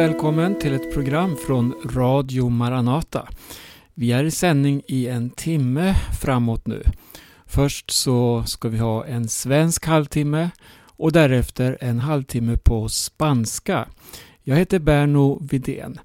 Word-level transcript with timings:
välkommen 0.00 0.58
till 0.58 0.74
ett 0.74 0.94
program 0.94 1.36
från 1.46 1.74
Radio 1.84 2.48
Maranata. 2.48 3.28
Vi 3.94 4.12
är 4.12 4.24
i 4.24 4.30
sändning 4.30 4.82
i 4.86 5.08
en 5.08 5.30
timme 5.30 5.94
framåt 6.20 6.66
nu. 6.66 6.82
Först 7.46 7.90
så 7.90 8.44
ska 8.46 8.68
vi 8.68 8.78
ha 8.78 9.06
en 9.06 9.28
svensk 9.28 9.86
halvtimme 9.86 10.50
och 10.96 11.12
därefter 11.12 11.78
en 11.80 11.98
halvtimme 11.98 12.56
på 12.56 12.88
spanska. 12.88 13.88
Jag 14.42 14.56
heter 14.56 14.78
Berno 14.78 15.38
Vidén. 15.50 16.00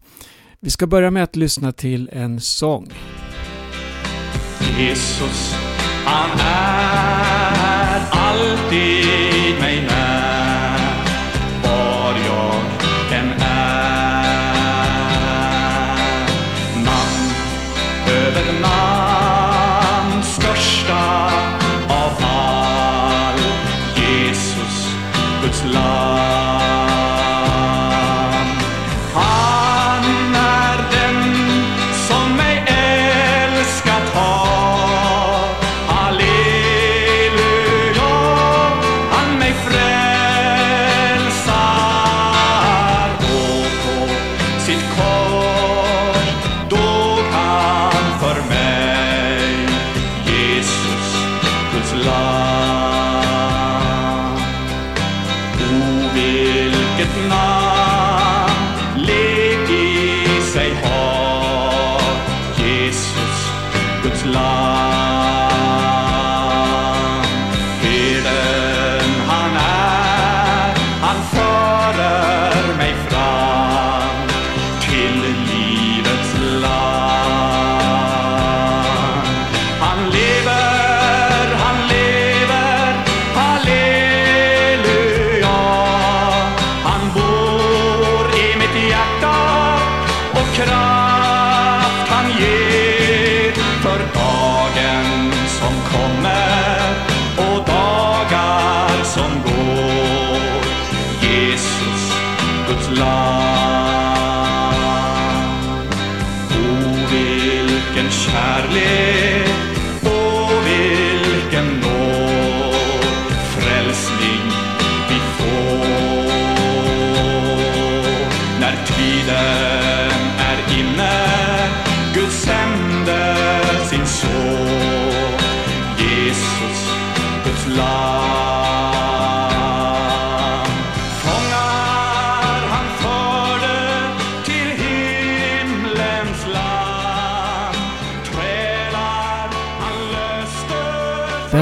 Vi 0.60 0.70
ska 0.70 0.88
börja 0.88 1.12
med 1.12 1.24
att 1.24 1.36
lyssna 1.36 1.72
till 1.72 2.10
en 2.14 2.42
sång. 2.42 2.94
Jesus, 4.78 5.56
han 6.06 6.40
är 6.40 8.10
alltid 8.12 9.25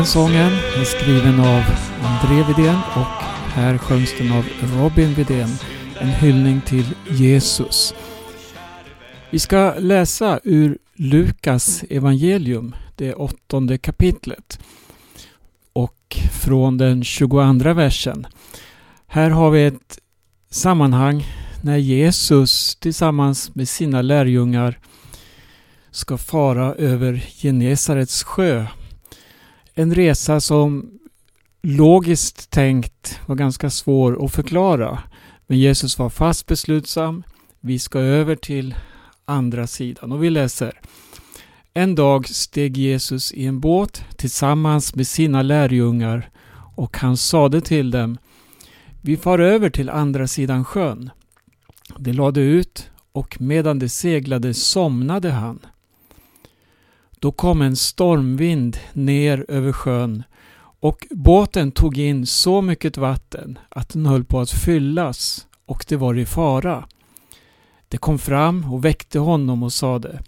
Den 0.03 0.07
sången 0.07 0.51
är 0.51 0.83
skriven 0.83 1.39
av 1.39 1.63
André 2.03 2.43
Widén 2.47 2.75
och 2.95 3.23
här 3.53 3.77
sjöngs 3.77 4.17
den 4.17 4.31
av 4.31 4.45
Robin 4.77 5.13
Widén. 5.13 5.49
En 5.99 6.07
hyllning 6.07 6.61
till 6.61 6.85
Jesus. 7.09 7.93
Vi 9.29 9.39
ska 9.39 9.73
läsa 9.77 10.39
ur 10.43 10.77
Lukas 10.95 11.83
evangelium, 11.89 12.75
det 12.95 13.13
åttonde 13.13 13.77
kapitlet. 13.77 14.59
Och 15.73 16.17
från 16.41 16.77
den 16.77 17.03
22 17.03 17.73
versen. 17.73 18.27
Här 19.07 19.29
har 19.29 19.51
vi 19.51 19.65
ett 19.65 19.99
sammanhang 20.49 21.25
när 21.61 21.77
Jesus 21.77 22.75
tillsammans 22.75 23.55
med 23.55 23.69
sina 23.69 24.01
lärjungar 24.01 24.79
ska 25.91 26.17
fara 26.17 26.75
över 26.75 27.23
Genesarets 27.41 28.23
sjö. 28.23 28.67
En 29.75 29.95
resa 29.95 30.41
som 30.41 30.99
logiskt 31.61 32.49
tänkt 32.49 33.19
var 33.25 33.35
ganska 33.35 33.69
svår 33.69 34.25
att 34.25 34.33
förklara. 34.33 35.03
Men 35.47 35.59
Jesus 35.59 35.99
var 35.99 36.09
fast 36.09 36.45
beslutsam. 36.45 37.23
Vi 37.59 37.79
ska 37.79 37.99
över 37.99 38.35
till 38.35 38.75
andra 39.25 39.67
sidan 39.67 40.11
och 40.11 40.23
vi 40.23 40.29
läser. 40.29 40.79
En 41.73 41.95
dag 41.95 42.27
steg 42.27 42.77
Jesus 42.77 43.33
i 43.33 43.45
en 43.45 43.59
båt 43.59 44.03
tillsammans 44.17 44.95
med 44.95 45.07
sina 45.07 45.41
lärjungar 45.41 46.29
och 46.75 46.97
han 46.97 47.17
sade 47.17 47.61
till 47.61 47.91
dem 47.91 48.17
Vi 49.01 49.17
far 49.17 49.39
över 49.39 49.69
till 49.69 49.89
andra 49.89 50.27
sidan 50.27 50.65
sjön. 50.65 51.09
De 51.97 52.13
lade 52.13 52.41
ut 52.41 52.89
och 53.11 53.41
medan 53.41 53.79
de 53.79 53.89
seglade 53.89 54.53
somnade 54.53 55.31
han. 55.31 55.59
Då 57.23 57.31
kom 57.31 57.61
en 57.61 57.75
stormvind 57.75 58.77
ner 58.93 59.45
över 59.47 59.71
sjön 59.71 60.23
och 60.79 61.07
båten 61.11 61.71
tog 61.71 61.97
in 61.97 62.25
så 62.25 62.61
mycket 62.61 62.97
vatten 62.97 63.59
att 63.69 63.89
den 63.89 64.05
höll 64.05 64.23
på 64.23 64.39
att 64.39 64.51
fyllas 64.51 65.47
och 65.65 65.85
det 65.87 65.95
var 65.95 66.17
i 66.17 66.25
fara. 66.25 66.87
Det 67.87 67.97
kom 67.97 68.19
fram 68.19 68.73
och 68.73 68.85
väckte 68.85 69.19
honom 69.19 69.63
och 69.63 69.73
sade 69.73 70.19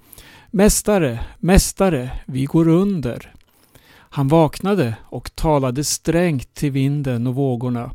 Mästare, 0.51 1.19
mästare, 1.39 2.11
vi 2.25 2.45
går 2.45 2.67
under. 2.67 3.33
Han 3.91 4.27
vaknade 4.27 4.95
och 5.03 5.35
talade 5.35 5.83
strängt 5.83 6.53
till 6.53 6.71
vinden 6.71 7.27
och 7.27 7.35
vågorna 7.35 7.91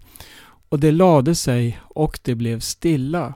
och 0.68 0.80
det 0.80 0.92
lade 0.92 1.34
sig 1.34 1.80
och 1.82 2.20
det 2.22 2.34
blev 2.34 2.60
stilla. 2.60 3.34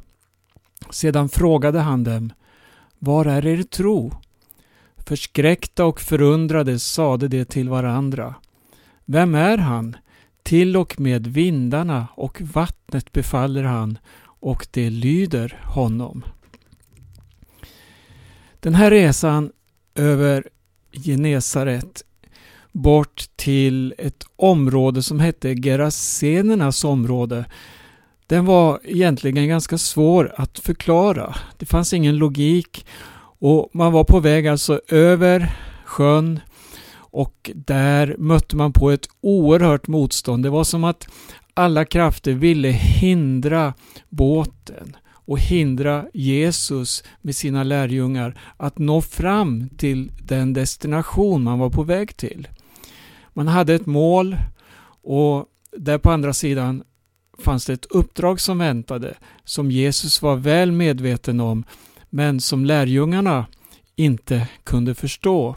Sedan 0.91 1.29
frågade 1.29 1.81
han 1.81 2.05
dem 2.05 2.33
Var 2.99 3.25
är 3.25 3.47
er 3.47 3.63
tro? 3.63 4.13
Förskräckta 5.06 5.84
och 5.84 6.00
förundrade 6.00 6.78
sade 6.78 7.28
de 7.28 7.44
till 7.44 7.69
varandra 7.69 8.34
vem 9.04 9.34
är 9.34 9.59
han? 9.59 9.97
Till 10.42 10.76
och 10.76 11.00
med 11.00 11.26
vindarna 11.26 12.06
och 12.15 12.41
vattnet 12.41 13.12
befaller 13.12 13.62
han 13.62 13.98
och 14.22 14.66
det 14.71 14.91
lyder 14.91 15.60
honom. 15.65 16.24
Den 18.60 18.74
här 18.74 18.91
resan 18.91 19.53
över 19.95 20.48
Genesaret 20.92 22.04
bort 22.72 23.24
till 23.36 23.95
ett 23.98 24.24
område 24.36 25.03
som 25.03 25.21
hette 25.21 25.54
Gerasenernas 25.54 26.84
område. 26.84 27.45
Den 28.27 28.45
var 28.45 28.80
egentligen 28.84 29.48
ganska 29.48 29.78
svår 29.78 30.34
att 30.36 30.59
förklara. 30.59 31.34
Det 31.59 31.66
fanns 31.66 31.92
ingen 31.92 32.16
logik 32.16 32.86
och 33.45 33.71
man 33.73 33.93
var 33.93 34.05
på 34.05 34.21
väg 34.21 34.47
alltså 34.47 34.81
över 34.89 35.57
sjön 35.85 36.41
och 36.97 37.51
där 37.55 38.17
mötte 38.19 38.57
man 38.57 38.73
på 38.73 38.91
ett 38.91 39.09
oerhört 39.21 39.87
motstånd. 39.87 40.43
Det 40.43 40.51
var 40.51 40.65
som 40.65 40.85
att 40.85 41.09
alla 41.55 41.85
krafter 41.85 42.33
ville 42.33 42.69
hindra 42.69 43.75
båten 44.09 44.97
och 45.07 45.39
hindra 45.39 46.07
Jesus 46.15 47.05
med 47.21 47.37
sina 47.37 47.65
lärjungar 47.65 48.41
att 48.57 48.79
nå 48.79 49.03
fram 49.03 49.69
till 49.69 50.13
den 50.23 50.53
destination 50.53 51.43
man 51.43 51.59
var 51.59 51.71
på 51.71 51.83
väg 51.83 52.17
till. 52.17 52.49
Man 53.33 53.49
hade 53.49 53.75
ett 53.75 53.87
mål 53.87 54.37
och 55.03 55.47
där 55.77 55.99
på 55.99 56.11
andra 56.11 56.33
sidan 56.33 56.83
fanns 57.39 57.67
det 57.67 57.73
ett 57.73 57.87
uppdrag 57.91 58.41
som 58.41 58.59
väntade 58.59 59.15
som 59.45 59.71
Jesus 59.71 60.23
var 60.23 60.37
väl 60.37 60.73
medveten 60.73 61.41
om 61.41 61.65
men 62.15 62.41
som 62.41 62.65
lärjungarna 62.65 63.47
inte 63.97 64.49
kunde 64.65 64.95
förstå. 64.95 65.57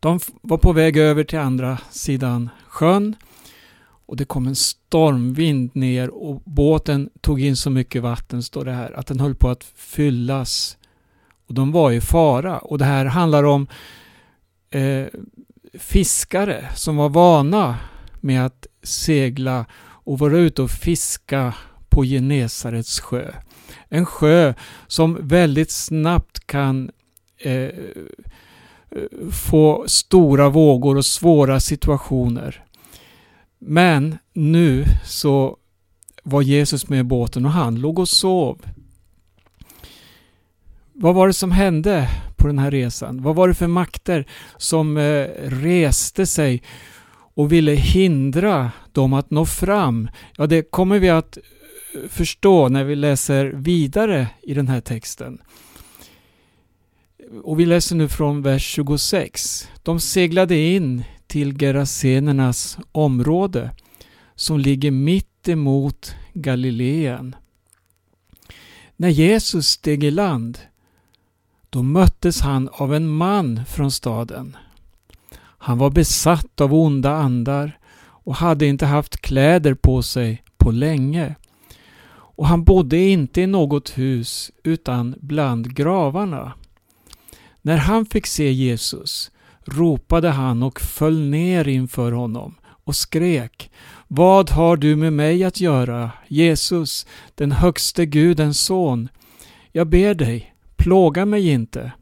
De 0.00 0.20
var 0.42 0.58
på 0.58 0.72
väg 0.72 0.96
över 0.96 1.24
till 1.24 1.38
andra 1.38 1.78
sidan 1.90 2.50
sjön 2.66 3.16
och 4.06 4.16
det 4.16 4.24
kom 4.24 4.46
en 4.46 4.54
stormvind 4.54 5.70
ner 5.74 6.08
och 6.10 6.42
båten 6.44 7.10
tog 7.20 7.40
in 7.40 7.56
så 7.56 7.70
mycket 7.70 8.02
vatten, 8.02 8.42
står 8.42 8.64
det 8.64 8.72
här, 8.72 8.92
att 8.92 9.06
den 9.06 9.20
höll 9.20 9.34
på 9.34 9.48
att 9.48 9.64
fyllas. 9.64 10.76
Och 11.46 11.54
de 11.54 11.72
var 11.72 11.92
i 11.92 12.00
fara. 12.00 12.58
Och 12.58 12.78
det 12.78 12.84
här 12.84 13.04
handlar 13.04 13.44
om 13.44 13.66
eh, 14.70 15.06
fiskare 15.78 16.68
som 16.74 16.96
var 16.96 17.08
vana 17.08 17.76
med 18.20 18.46
att 18.46 18.66
segla 18.82 19.66
och 19.80 20.18
vara 20.18 20.38
ute 20.38 20.62
och 20.62 20.70
fiska 20.70 21.54
på 21.88 22.04
Genesarets 22.04 23.00
sjö. 23.00 23.32
En 23.88 24.06
sjö 24.06 24.54
som 24.86 25.18
väldigt 25.20 25.70
snabbt 25.70 26.46
kan 26.46 26.90
eh, 27.38 27.68
få 29.32 29.84
stora 29.86 30.48
vågor 30.48 30.96
och 30.96 31.06
svåra 31.06 31.60
situationer. 31.60 32.64
Men 33.58 34.18
nu 34.32 34.84
så 35.04 35.56
var 36.22 36.42
Jesus 36.42 36.88
med 36.88 37.00
i 37.00 37.02
båten 37.02 37.44
och 37.44 37.52
han 37.52 37.80
låg 37.80 37.98
och 37.98 38.08
sov. 38.08 38.62
Vad 40.92 41.14
var 41.14 41.26
det 41.26 41.32
som 41.32 41.50
hände 41.50 42.08
på 42.36 42.46
den 42.46 42.58
här 42.58 42.70
resan? 42.70 43.22
Vad 43.22 43.36
var 43.36 43.48
det 43.48 43.54
för 43.54 43.66
makter 43.66 44.26
som 44.56 44.96
eh, 44.96 45.26
reste 45.42 46.26
sig 46.26 46.62
och 47.34 47.52
ville 47.52 47.72
hindra 47.72 48.70
dem 48.92 49.12
att 49.12 49.30
nå 49.30 49.46
fram? 49.46 50.08
Ja, 50.36 50.46
det 50.46 50.70
kommer 50.70 50.98
vi 50.98 51.08
att 51.08 51.38
förstå 52.08 52.68
när 52.68 52.84
vi 52.84 52.96
läser 52.96 53.46
vidare 53.46 54.28
i 54.42 54.54
den 54.54 54.68
här 54.68 54.80
texten. 54.80 55.38
Och 57.42 57.60
vi 57.60 57.66
läser 57.66 57.96
nu 57.96 58.08
från 58.08 58.42
vers 58.42 58.62
26. 58.62 59.68
De 59.82 60.00
seglade 60.00 60.56
in 60.56 61.04
till 61.26 61.58
Gerasenernas 61.58 62.78
område 62.92 63.70
som 64.34 64.58
ligger 64.58 64.90
mitt 64.90 65.48
emot 65.48 66.14
Galileen. 66.32 67.36
När 68.96 69.08
Jesus 69.08 69.68
steg 69.68 70.04
i 70.04 70.10
land 70.10 70.58
då 71.70 71.82
möttes 71.82 72.40
han 72.40 72.68
av 72.72 72.94
en 72.94 73.08
man 73.08 73.64
från 73.64 73.90
staden. 73.90 74.56
Han 75.38 75.78
var 75.78 75.90
besatt 75.90 76.60
av 76.60 76.74
onda 76.74 77.10
andar 77.10 77.78
och 77.98 78.34
hade 78.34 78.66
inte 78.66 78.86
haft 78.86 79.20
kläder 79.20 79.74
på 79.74 80.02
sig 80.02 80.42
på 80.56 80.70
länge. 80.70 81.34
Och 82.36 82.46
han 82.46 82.64
bodde 82.64 82.98
inte 82.98 83.40
i 83.40 83.46
något 83.46 83.98
hus 83.98 84.52
utan 84.62 85.14
bland 85.20 85.74
gravarna. 85.74 86.52
När 87.62 87.76
han 87.76 88.06
fick 88.06 88.26
se 88.26 88.52
Jesus 88.52 89.30
ropade 89.64 90.30
han 90.30 90.62
och 90.62 90.80
föll 90.80 91.20
ner 91.20 91.68
inför 91.68 92.12
honom 92.12 92.54
och 92.84 92.96
skrek 92.96 93.70
Vad 94.08 94.50
har 94.50 94.76
du 94.76 94.96
med 94.96 95.12
mig 95.12 95.44
att 95.44 95.60
göra, 95.60 96.10
Jesus, 96.28 97.06
den 97.34 97.52
högste 97.52 98.06
Gudens 98.06 98.60
son? 98.60 99.08
Jag 99.72 99.88
ber 99.88 100.14
dig, 100.14 100.54
plåga 100.76 101.26
mig 101.26 101.48
inte. 101.48 101.92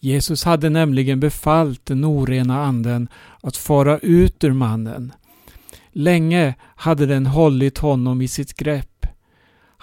Jesus 0.00 0.44
hade 0.44 0.70
nämligen 0.70 1.20
befallt 1.20 1.86
den 1.86 2.04
orena 2.04 2.64
anden 2.64 3.08
att 3.40 3.56
fara 3.56 3.98
ut 3.98 4.44
ur 4.44 4.52
mannen. 4.52 5.12
Länge 5.92 6.54
hade 6.60 7.06
den 7.06 7.26
hållit 7.26 7.78
honom 7.78 8.22
i 8.22 8.28
sitt 8.28 8.54
grepp. 8.54 8.93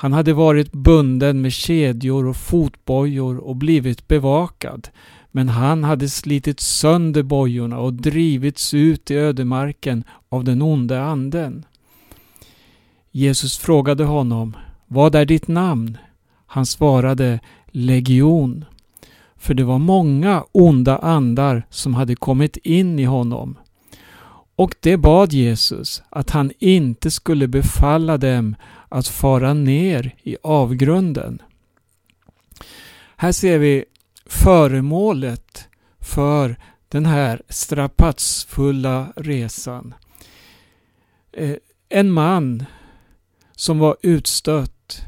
Han 0.01 0.13
hade 0.13 0.33
varit 0.33 0.71
bunden 0.71 1.41
med 1.41 1.53
kedjor 1.53 2.25
och 2.25 2.37
fotbojor 2.37 3.37
och 3.37 3.55
blivit 3.55 4.07
bevakad 4.07 4.89
men 5.31 5.49
han 5.49 5.83
hade 5.83 6.09
slitit 6.09 6.59
sönder 6.59 7.23
bojorna 7.23 7.79
och 7.79 7.93
drivits 7.93 8.73
ut 8.73 9.11
i 9.11 9.15
ödemarken 9.15 10.03
av 10.29 10.43
den 10.43 10.61
onde 10.61 11.01
anden. 11.01 11.65
Jesus 13.11 13.57
frågade 13.57 14.03
honom, 14.03 14.57
Vad 14.87 15.15
är 15.15 15.25
ditt 15.25 15.47
namn? 15.47 15.97
Han 16.45 16.65
svarade, 16.65 17.39
Legion. 17.67 18.65
För 19.35 19.53
det 19.53 19.63
var 19.63 19.79
många 19.79 20.43
onda 20.51 20.97
andar 20.97 21.63
som 21.69 21.93
hade 21.93 22.15
kommit 22.15 22.57
in 22.57 22.99
i 22.99 23.05
honom. 23.05 23.57
Och 24.55 24.75
det 24.79 24.97
bad 24.97 25.33
Jesus 25.33 26.03
att 26.09 26.29
han 26.29 26.51
inte 26.59 27.11
skulle 27.11 27.47
befalla 27.47 28.17
dem 28.17 28.55
att 28.91 29.07
fara 29.07 29.53
ner 29.53 30.15
i 30.23 30.37
avgrunden. 30.43 31.41
Här 33.15 33.31
ser 33.31 33.57
vi 33.57 33.85
föremålet 34.25 35.67
för 35.99 36.55
den 36.87 37.05
här 37.05 37.41
strapatsfulla 37.49 39.13
resan. 39.15 39.93
Eh, 41.31 41.55
en 41.89 42.11
man 42.11 42.65
som 43.55 43.79
var 43.79 43.97
utstött. 44.01 45.01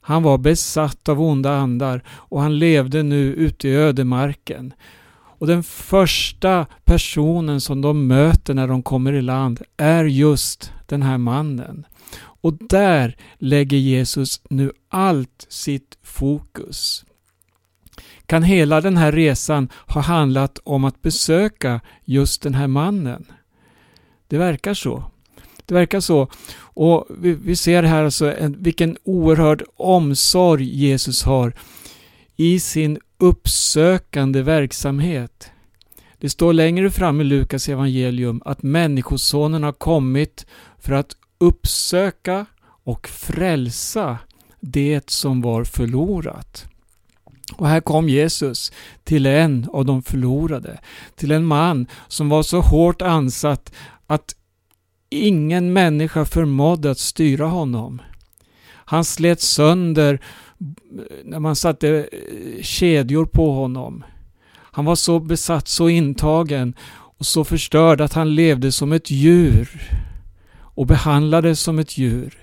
Han 0.00 0.22
var 0.22 0.38
besatt 0.38 1.08
av 1.08 1.20
onda 1.20 1.56
andar 1.56 2.02
och 2.08 2.40
han 2.40 2.58
levde 2.58 3.02
nu 3.02 3.34
ute 3.34 3.68
i 3.68 3.74
ödemarken. 3.74 4.74
Och 5.14 5.46
den 5.46 5.62
första 5.62 6.66
personen 6.84 7.60
som 7.60 7.80
de 7.80 8.06
möter 8.06 8.54
när 8.54 8.68
de 8.68 8.82
kommer 8.82 9.12
i 9.12 9.22
land 9.22 9.62
är 9.76 10.04
just 10.04 10.72
den 10.86 11.02
här 11.02 11.18
mannen. 11.18 11.86
Och 12.44 12.54
där 12.68 13.16
lägger 13.38 13.78
Jesus 13.78 14.40
nu 14.50 14.72
allt 14.88 15.46
sitt 15.48 15.98
fokus 16.02 17.04
kan 18.26 18.42
hela 18.42 18.80
den 18.80 18.96
här 18.96 19.12
resan 19.12 19.68
ha 19.86 20.00
handlat 20.00 20.58
om 20.64 20.84
att 20.84 21.02
besöka 21.02 21.80
just 22.04 22.42
den 22.42 22.54
här 22.54 22.66
mannen. 22.66 23.26
Det 24.28 24.38
verkar 24.38 24.74
så. 24.74 25.04
Det 25.66 25.74
verkar 25.74 26.00
så. 26.00 26.28
Och 26.56 27.06
vi, 27.18 27.32
vi 27.32 27.56
ser 27.56 27.82
här 27.82 28.04
alltså 28.04 28.36
en, 28.36 28.62
vilken 28.62 28.96
oerhörd 29.04 29.62
omsorg 29.76 30.64
Jesus 30.64 31.22
har 31.22 31.52
i 32.36 32.60
sin 32.60 32.98
uppsökande 33.18 34.42
verksamhet. 34.42 35.50
Det 36.18 36.30
står 36.30 36.52
längre 36.52 36.90
fram 36.90 37.20
i 37.20 37.24
Lukas 37.24 37.68
evangelium 37.68 38.42
att 38.44 38.62
Människosonen 38.62 39.62
har 39.62 39.72
kommit 39.72 40.46
för 40.78 40.92
att 40.92 41.16
uppsöka 41.38 42.46
och 42.84 43.08
frälsa 43.08 44.18
det 44.60 45.10
som 45.10 45.40
var 45.40 45.64
förlorat. 45.64 46.66
Och 47.56 47.68
här 47.68 47.80
kom 47.80 48.08
Jesus 48.08 48.72
till 49.04 49.26
en 49.26 49.68
av 49.72 49.84
de 49.84 50.02
förlorade, 50.02 50.80
till 51.16 51.30
en 51.30 51.44
man 51.44 51.86
som 52.08 52.28
var 52.28 52.42
så 52.42 52.60
hårt 52.60 53.02
ansatt 53.02 53.72
att 54.06 54.34
ingen 55.10 55.72
människa 55.72 56.24
förmådde 56.24 56.90
att 56.90 56.98
styra 56.98 57.46
honom. 57.46 58.02
Han 58.66 59.04
slet 59.04 59.40
sönder 59.40 60.20
när 61.24 61.38
man 61.38 61.56
satte 61.56 61.88
eh, 61.88 62.62
kedjor 62.62 63.26
på 63.26 63.52
honom. 63.52 64.04
Han 64.54 64.84
var 64.84 64.96
så 64.96 65.20
besatt, 65.20 65.68
så 65.68 65.88
intagen 65.88 66.74
och 67.18 67.26
så 67.26 67.44
förstörd 67.44 68.00
att 68.00 68.12
han 68.12 68.34
levde 68.34 68.72
som 68.72 68.92
ett 68.92 69.10
djur 69.10 69.68
och 70.74 70.86
behandlades 70.86 71.60
som 71.60 71.78
ett 71.78 71.98
djur. 71.98 72.38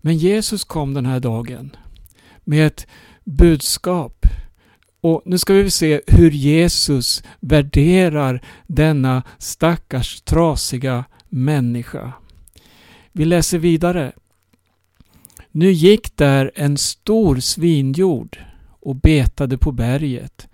Men 0.00 0.16
Jesus 0.16 0.64
kom 0.64 0.94
den 0.94 1.06
här 1.06 1.20
dagen 1.20 1.76
med 2.44 2.66
ett 2.66 2.86
budskap. 3.24 4.26
Och 5.00 5.22
nu 5.24 5.38
ska 5.38 5.54
vi 5.54 5.70
se 5.70 6.00
hur 6.06 6.30
Jesus 6.30 7.22
värderar 7.40 8.42
denna 8.66 9.22
stackars 9.38 10.20
trasiga 10.20 11.04
människa. 11.28 12.12
Vi 13.12 13.24
läser 13.24 13.58
vidare. 13.58 14.12
Nu 15.50 15.72
gick 15.72 16.16
där 16.16 16.50
en 16.54 16.76
stor 16.76 17.36
svinjord 17.36 18.38
och 18.80 18.96
betade 18.96 19.58
på 19.58 19.72
berget 19.72 20.48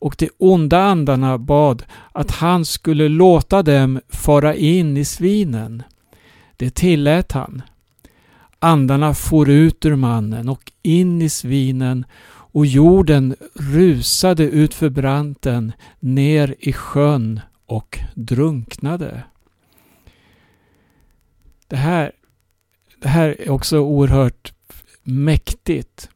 och 0.00 0.14
de 0.18 0.30
onda 0.38 0.78
andarna 0.78 1.38
bad 1.38 1.84
att 2.12 2.30
han 2.30 2.64
skulle 2.64 3.08
låta 3.08 3.62
dem 3.62 4.00
fara 4.08 4.54
in 4.54 4.96
i 4.96 5.04
svinen. 5.04 5.82
Det 6.56 6.74
tillät 6.74 7.32
han. 7.32 7.62
Andarna 8.58 9.14
for 9.14 9.50
ut 9.50 9.86
ur 9.86 9.96
mannen 9.96 10.48
och 10.48 10.72
in 10.82 11.22
i 11.22 11.28
svinen 11.28 12.04
och 12.52 12.66
jorden 12.66 13.36
rusade 13.54 14.44
ut 14.44 14.74
för 14.74 14.88
branten 14.88 15.72
ner 16.00 16.54
i 16.58 16.72
sjön 16.72 17.40
och 17.66 17.98
drunknade. 18.14 19.22
Det 21.68 21.76
här, 21.76 22.12
det 23.02 23.08
här 23.08 23.36
är 23.38 23.50
också 23.50 23.78
oerhört 23.78 24.52
mäktigt. 25.02 26.08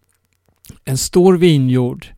En 0.85 0.99
stor 0.99 1.37
vinjord 1.37 2.14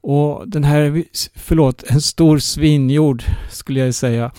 och 0.00 0.48
den 0.48 0.64
här, 0.64 1.04
förlåt, 1.34 1.82
en 1.90 2.00
stor 2.00 2.38
svinjord 2.38 3.24
skulle 3.50 3.80
jag 3.80 3.94
säga. 3.94 4.30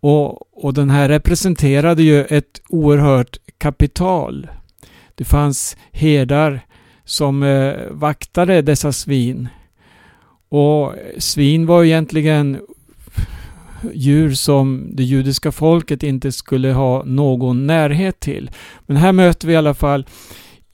Och, 0.00 0.64
och 0.64 0.74
den 0.74 0.90
här 0.90 1.08
representerade 1.08 2.02
ju 2.02 2.24
ett 2.24 2.60
oerhört 2.68 3.36
kapital. 3.58 4.48
Det 5.14 5.24
fanns 5.24 5.76
herdar 5.92 6.60
som 7.04 7.42
eh, 7.42 7.74
vaktade 7.90 8.62
dessa 8.62 8.92
svin. 8.92 9.48
Och 10.48 10.94
svin 11.18 11.66
var 11.66 11.84
egentligen 11.84 12.58
djur 13.94 14.34
som 14.34 14.90
det 14.92 15.02
judiska 15.02 15.52
folket 15.52 16.02
inte 16.02 16.32
skulle 16.32 16.72
ha 16.72 17.04
någon 17.04 17.66
närhet 17.66 18.20
till. 18.20 18.50
Men 18.86 18.96
här 18.96 19.12
möter 19.12 19.46
vi 19.46 19.52
i 19.52 19.56
alla 19.56 19.74
fall 19.74 20.06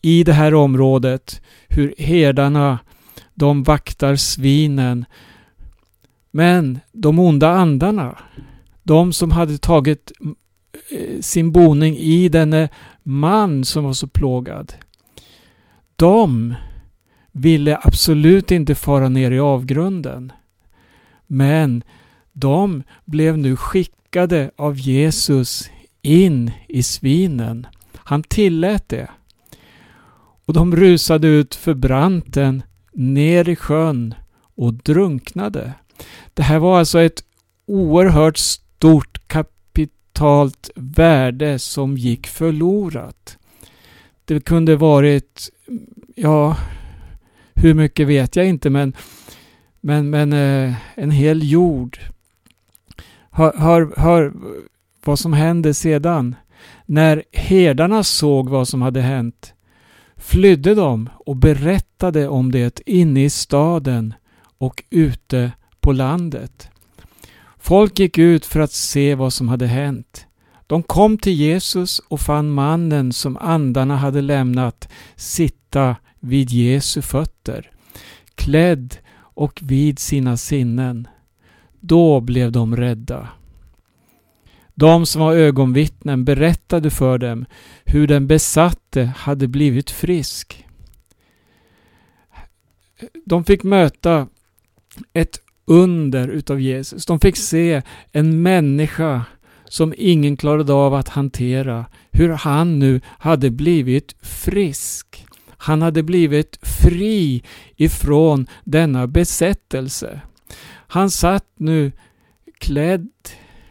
i 0.02 0.24
det 0.24 0.32
här 0.32 0.54
området 0.54 1.40
hur 1.68 1.94
herdarna 1.98 2.78
de 3.36 3.62
vaktar 3.62 4.16
svinen. 4.16 5.04
Men 6.30 6.80
de 6.92 7.18
onda 7.18 7.48
andarna, 7.48 8.18
de 8.82 9.12
som 9.12 9.30
hade 9.30 9.58
tagit 9.58 10.12
eh, 10.90 11.20
sin 11.20 11.52
boning 11.52 11.96
i 11.96 12.28
denne 12.28 12.68
man 13.02 13.64
som 13.64 13.84
var 13.84 13.92
så 13.92 14.06
plågad. 14.06 14.74
De 15.96 16.54
ville 17.32 17.78
absolut 17.82 18.50
inte 18.50 18.74
fara 18.74 19.08
ner 19.08 19.30
i 19.30 19.38
avgrunden. 19.38 20.32
Men 21.26 21.82
de 22.32 22.82
blev 23.04 23.38
nu 23.38 23.56
skickade 23.56 24.50
av 24.56 24.78
Jesus 24.78 25.70
in 26.02 26.50
i 26.68 26.82
svinen. 26.82 27.66
Han 27.94 28.22
tillät 28.22 28.88
det. 28.88 29.10
Och 30.46 30.54
de 30.54 30.76
rusade 30.76 31.28
ut 31.28 31.54
för 31.54 31.74
branten 31.74 32.62
ner 32.96 33.48
i 33.48 33.56
sjön 33.56 34.14
och 34.54 34.74
drunknade. 34.74 35.72
Det 36.34 36.42
här 36.42 36.58
var 36.58 36.78
alltså 36.78 37.00
ett 37.00 37.24
oerhört 37.66 38.36
stort 38.36 39.28
kapitalt 39.28 40.70
värde 40.74 41.58
som 41.58 41.96
gick 41.96 42.26
förlorat. 42.26 43.38
Det 44.24 44.40
kunde 44.40 44.76
varit, 44.76 45.50
ja, 46.14 46.56
hur 47.54 47.74
mycket 47.74 48.06
vet 48.06 48.36
jag 48.36 48.46
inte 48.46 48.70
men, 48.70 48.96
men, 49.80 50.10
men 50.10 50.32
eh, 50.32 50.74
en 50.94 51.10
hel 51.10 51.50
jord. 51.50 51.98
Hör, 53.30 53.52
hör, 53.56 53.92
hör 53.96 54.32
vad 55.04 55.18
som 55.18 55.32
hände 55.32 55.74
sedan. 55.74 56.34
När 56.86 57.22
herdarna 57.32 58.02
såg 58.02 58.48
vad 58.48 58.68
som 58.68 58.82
hade 58.82 59.00
hänt 59.00 59.54
flydde 60.16 60.74
de 60.74 61.10
och 61.14 61.36
berättade 61.36 62.28
om 62.28 62.52
det 62.52 62.80
inne 62.86 63.24
i 63.24 63.30
staden 63.30 64.14
och 64.58 64.84
ute 64.90 65.52
på 65.80 65.92
landet. 65.92 66.68
Folk 67.58 67.98
gick 67.98 68.18
ut 68.18 68.46
för 68.46 68.60
att 68.60 68.72
se 68.72 69.14
vad 69.14 69.32
som 69.32 69.48
hade 69.48 69.66
hänt. 69.66 70.26
De 70.66 70.82
kom 70.82 71.18
till 71.18 71.32
Jesus 71.32 71.98
och 71.98 72.20
fann 72.20 72.50
mannen 72.50 73.12
som 73.12 73.36
andarna 73.36 73.96
hade 73.96 74.22
lämnat 74.22 74.88
sitta 75.16 75.96
vid 76.20 76.50
Jesu 76.50 77.02
fötter, 77.02 77.70
klädd 78.34 78.96
och 79.18 79.60
vid 79.62 79.98
sina 79.98 80.36
sinnen. 80.36 81.08
Då 81.80 82.20
blev 82.20 82.52
de 82.52 82.76
rädda. 82.76 83.28
De 84.78 85.06
som 85.06 85.20
var 85.20 85.34
ögonvittnen 85.34 86.24
berättade 86.24 86.90
för 86.90 87.18
dem 87.18 87.46
hur 87.84 88.06
den 88.06 88.26
besatte 88.26 89.12
hade 89.16 89.48
blivit 89.48 89.90
frisk. 89.90 90.66
De 93.24 93.44
fick 93.44 93.62
möta 93.62 94.28
ett 95.12 95.40
under 95.64 96.28
utav 96.28 96.60
Jesus. 96.60 97.06
De 97.06 97.20
fick 97.20 97.36
se 97.36 97.82
en 98.12 98.42
människa 98.42 99.24
som 99.64 99.94
ingen 99.96 100.36
klarade 100.36 100.72
av 100.72 100.94
att 100.94 101.08
hantera. 101.08 101.86
Hur 102.12 102.28
han 102.28 102.78
nu 102.78 103.00
hade 103.18 103.50
blivit 103.50 104.16
frisk. 104.20 105.26
Han 105.48 105.82
hade 105.82 106.02
blivit 106.02 106.58
fri 106.62 107.42
ifrån 107.76 108.46
denna 108.64 109.06
besättelse. 109.06 110.20
Han 110.86 111.10
satt 111.10 111.46
nu 111.56 111.92
klädd 112.58 113.08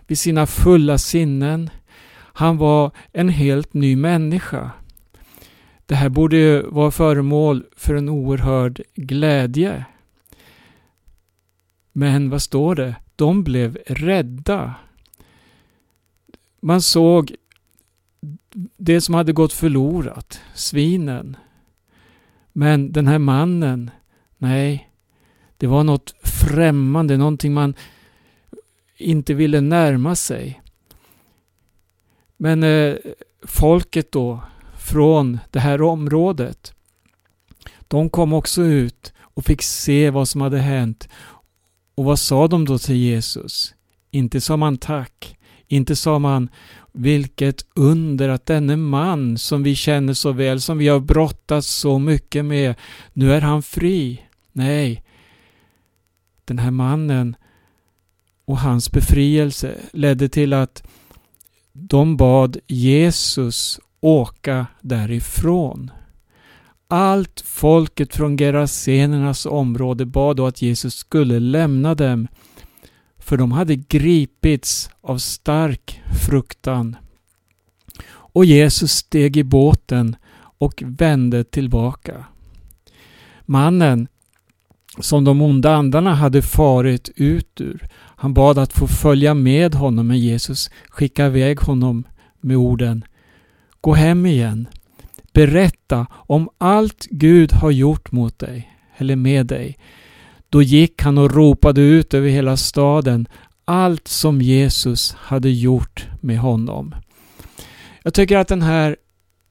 vid 0.07 0.19
sina 0.19 0.45
fulla 0.45 0.97
sinnen. 0.97 1.69
Han 2.15 2.57
var 2.57 2.91
en 3.11 3.29
helt 3.29 3.73
ny 3.73 3.95
människa. 3.95 4.71
Det 5.85 5.95
här 5.95 6.09
borde 6.09 6.37
ju 6.37 6.61
vara 6.61 6.91
föremål 6.91 7.65
för 7.75 7.95
en 7.95 8.09
oerhörd 8.09 8.81
glädje. 8.95 9.85
Men 11.91 12.29
vad 12.29 12.41
står 12.41 12.75
det? 12.75 12.95
De 13.15 13.43
blev 13.43 13.77
rädda. 13.87 14.73
Man 16.59 16.81
såg 16.81 17.35
det 18.77 19.01
som 19.01 19.15
hade 19.15 19.33
gått 19.33 19.53
förlorat, 19.53 20.41
svinen. 20.53 21.37
Men 22.53 22.91
den 22.91 23.07
här 23.07 23.19
mannen, 23.19 23.91
nej, 24.37 24.89
det 25.57 25.67
var 25.67 25.83
något 25.83 26.15
främmande, 26.23 27.17
någonting 27.17 27.53
man 27.53 27.73
inte 28.97 29.33
ville 29.33 29.61
närma 29.61 30.15
sig. 30.15 30.61
Men 32.37 32.63
eh, 32.63 32.95
folket 33.43 34.11
då 34.11 34.43
från 34.77 35.39
det 35.51 35.59
här 35.59 35.81
området, 35.81 36.73
de 37.87 38.09
kom 38.09 38.33
också 38.33 38.61
ut 38.61 39.13
och 39.19 39.45
fick 39.45 39.61
se 39.61 40.09
vad 40.09 40.27
som 40.27 40.41
hade 40.41 40.59
hänt. 40.59 41.09
Och 41.95 42.05
vad 42.05 42.19
sa 42.19 42.47
de 42.47 42.65
då 42.65 42.77
till 42.77 42.95
Jesus? 42.95 43.75
Inte 44.11 44.41
sa 44.41 44.57
man 44.57 44.77
tack, 44.77 45.37
inte 45.67 45.95
sa 45.95 46.19
man 46.19 46.49
vilket 46.91 47.65
under 47.73 48.29
att 48.29 48.45
denne 48.45 48.75
man 48.75 49.37
som 49.37 49.63
vi 49.63 49.75
känner 49.75 50.13
så 50.13 50.31
väl, 50.31 50.61
som 50.61 50.77
vi 50.77 50.87
har 50.87 50.99
brottats 50.99 51.67
så 51.67 51.99
mycket 51.99 52.45
med, 52.45 52.75
nu 53.13 53.33
är 53.33 53.41
han 53.41 53.63
fri. 53.63 54.21
Nej, 54.51 55.03
den 56.45 56.59
här 56.59 56.71
mannen 56.71 57.35
och 58.45 58.57
hans 58.57 58.91
befrielse 58.91 59.75
ledde 59.93 60.29
till 60.29 60.53
att 60.53 60.83
de 61.73 62.17
bad 62.17 62.57
Jesus 62.67 63.79
åka 64.01 64.67
därifrån. 64.81 65.91
Allt 66.87 67.41
folket 67.45 68.15
från 68.15 68.37
Gerasenernas 68.37 69.45
område 69.45 70.05
bad 70.05 70.37
då 70.37 70.47
att 70.47 70.61
Jesus 70.61 70.95
skulle 70.95 71.39
lämna 71.39 71.95
dem 71.95 72.27
för 73.17 73.37
de 73.37 73.51
hade 73.51 73.75
gripits 73.75 74.89
av 75.01 75.17
stark 75.17 76.01
fruktan. 76.25 76.95
Och 78.07 78.45
Jesus 78.45 78.91
steg 78.91 79.37
i 79.37 79.43
båten 79.43 80.15
och 80.57 80.83
vände 80.85 81.43
tillbaka. 81.43 82.25
Mannen 83.41 84.07
som 84.99 85.23
de 85.23 85.41
onda 85.41 85.75
andarna 85.75 86.15
hade 86.15 86.41
farit 86.41 87.09
ut 87.15 87.61
ur 87.61 87.87
han 88.25 88.33
bad 88.33 88.57
att 88.57 88.73
få 88.73 88.87
följa 88.87 89.33
med 89.33 89.75
honom 89.75 90.07
men 90.07 90.19
Jesus 90.19 90.69
skickade 90.89 91.29
iväg 91.29 91.59
honom 91.59 92.03
med 92.41 92.57
orden 92.57 93.05
Gå 93.81 93.93
hem 93.93 94.25
igen. 94.25 94.67
Berätta 95.33 96.07
om 96.11 96.49
allt 96.57 97.07
Gud 97.09 97.53
har 97.53 97.71
gjort 97.71 98.11
mot 98.11 98.39
dig 98.39 98.71
eller 98.97 99.15
med 99.15 99.45
dig. 99.45 99.77
Då 100.49 100.61
gick 100.61 101.01
han 101.01 101.17
och 101.17 101.31
ropade 101.35 101.81
ut 101.81 102.13
över 102.13 102.29
hela 102.29 102.57
staden 102.57 103.27
allt 103.65 104.07
som 104.07 104.41
Jesus 104.41 105.13
hade 105.13 105.49
gjort 105.49 106.07
med 106.21 106.39
honom. 106.39 106.95
Jag 108.03 108.13
tycker 108.13 108.37
att 108.37 108.47
den 108.47 108.61
här 108.61 108.95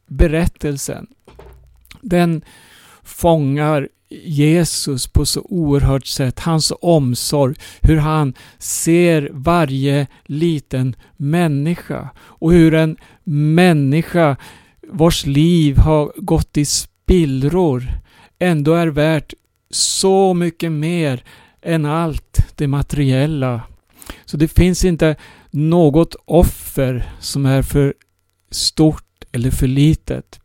berättelsen 0.07 1.07
den 2.01 2.43
fångar 3.03 3.89
Jesus 4.25 5.07
på 5.07 5.27
så 5.27 5.41
oerhört 5.41 6.07
sätt, 6.07 6.41
hans 6.41 6.73
omsorg, 6.81 7.55
hur 7.81 7.97
han 7.97 8.35
ser 8.59 9.31
varje 9.33 10.07
liten 10.25 10.97
människa 11.17 12.11
och 12.19 12.53
hur 12.53 12.75
en 12.75 12.97
människa 13.25 14.37
vars 14.89 15.27
liv 15.27 15.77
har 15.77 16.13
gått 16.17 16.57
i 16.57 16.65
spillror 16.65 17.89
ändå 18.39 18.75
är 18.75 18.87
värt 18.87 19.35
så 19.71 20.35
mycket 20.35 20.73
mer 20.73 21.25
än 21.63 21.85
allt 21.85 22.39
det 22.57 22.67
materiella. 22.67 23.63
Så 24.25 24.37
det 24.37 24.49
finns 24.49 24.85
inte 24.85 25.17
något 25.51 26.17
offer 26.25 27.13
som 27.21 27.47
är 27.47 27.63
för 27.63 27.95
stort 28.51 29.25
eller 29.33 29.51
för 29.51 29.67
litet 29.67 30.41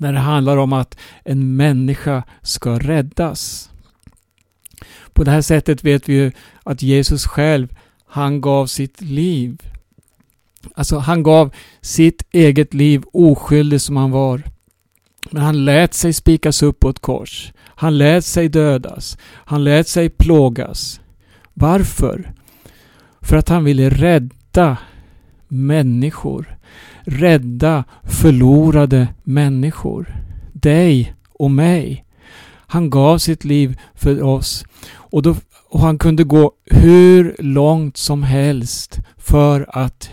när 0.00 0.12
det 0.12 0.18
handlar 0.18 0.56
om 0.56 0.72
att 0.72 0.98
en 1.24 1.56
människa 1.56 2.22
ska 2.42 2.78
räddas. 2.78 3.70
På 5.12 5.24
det 5.24 5.30
här 5.30 5.42
sättet 5.42 5.84
vet 5.84 6.08
vi 6.08 6.12
ju 6.12 6.32
att 6.62 6.82
Jesus 6.82 7.26
själv, 7.26 7.68
han 8.06 8.40
gav 8.40 8.66
sitt 8.66 9.00
liv. 9.00 9.62
Alltså 10.74 10.98
han 10.98 11.22
gav 11.22 11.54
sitt 11.80 12.22
eget 12.32 12.74
liv 12.74 13.02
oskyldig 13.12 13.80
som 13.80 13.96
han 13.96 14.10
var. 14.10 14.42
Men 15.30 15.42
han 15.42 15.64
lät 15.64 15.94
sig 15.94 16.12
spikas 16.12 16.62
upp 16.62 16.80
på 16.80 16.88
ett 16.90 17.00
kors. 17.00 17.52
Han 17.64 17.98
lät 17.98 18.24
sig 18.24 18.48
dödas. 18.48 19.18
Han 19.24 19.64
lät 19.64 19.88
sig 19.88 20.08
plågas. 20.08 21.00
Varför? 21.54 22.32
För 23.20 23.36
att 23.36 23.48
han 23.48 23.64
ville 23.64 23.90
rädda 23.90 24.34
rädda 24.58 24.76
människor. 25.48 26.58
Rädda 27.02 27.84
förlorade 28.02 29.08
människor. 29.24 30.16
Dig 30.52 31.14
och 31.32 31.50
mig. 31.50 32.04
Han 32.70 32.90
gav 32.90 33.18
sitt 33.18 33.44
liv 33.44 33.80
för 33.94 34.22
oss. 34.22 34.64
Och, 34.90 35.22
då, 35.22 35.36
och 35.68 35.80
han 35.80 35.98
kunde 35.98 36.24
gå 36.24 36.52
hur 36.64 37.36
långt 37.38 37.96
som 37.96 38.22
helst 38.22 38.98
för 39.16 39.66
att 39.68 40.10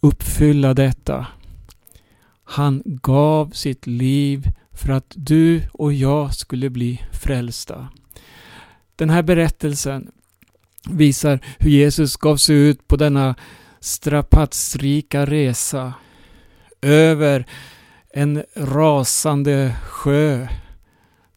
uppfylla 0.00 0.74
detta. 0.74 1.26
Han 2.44 2.82
gav 2.84 3.50
sitt 3.50 3.86
liv 3.86 4.50
för 4.72 4.92
att 4.92 5.12
du 5.16 5.62
och 5.72 5.92
jag 5.92 6.34
skulle 6.34 6.70
bli 6.70 7.00
frälsta. 7.12 7.88
Den 8.96 9.10
här 9.10 9.22
berättelsen 9.22 10.10
visar 10.90 11.40
hur 11.58 11.70
Jesus 11.70 12.16
gav 12.16 12.36
sig 12.36 12.56
ut 12.56 12.88
på 12.88 12.96
denna 12.96 13.34
strapatsrika 13.80 15.26
resa 15.26 15.94
över 16.82 17.46
en 18.12 18.44
rasande 18.56 19.76
sjö 19.82 20.48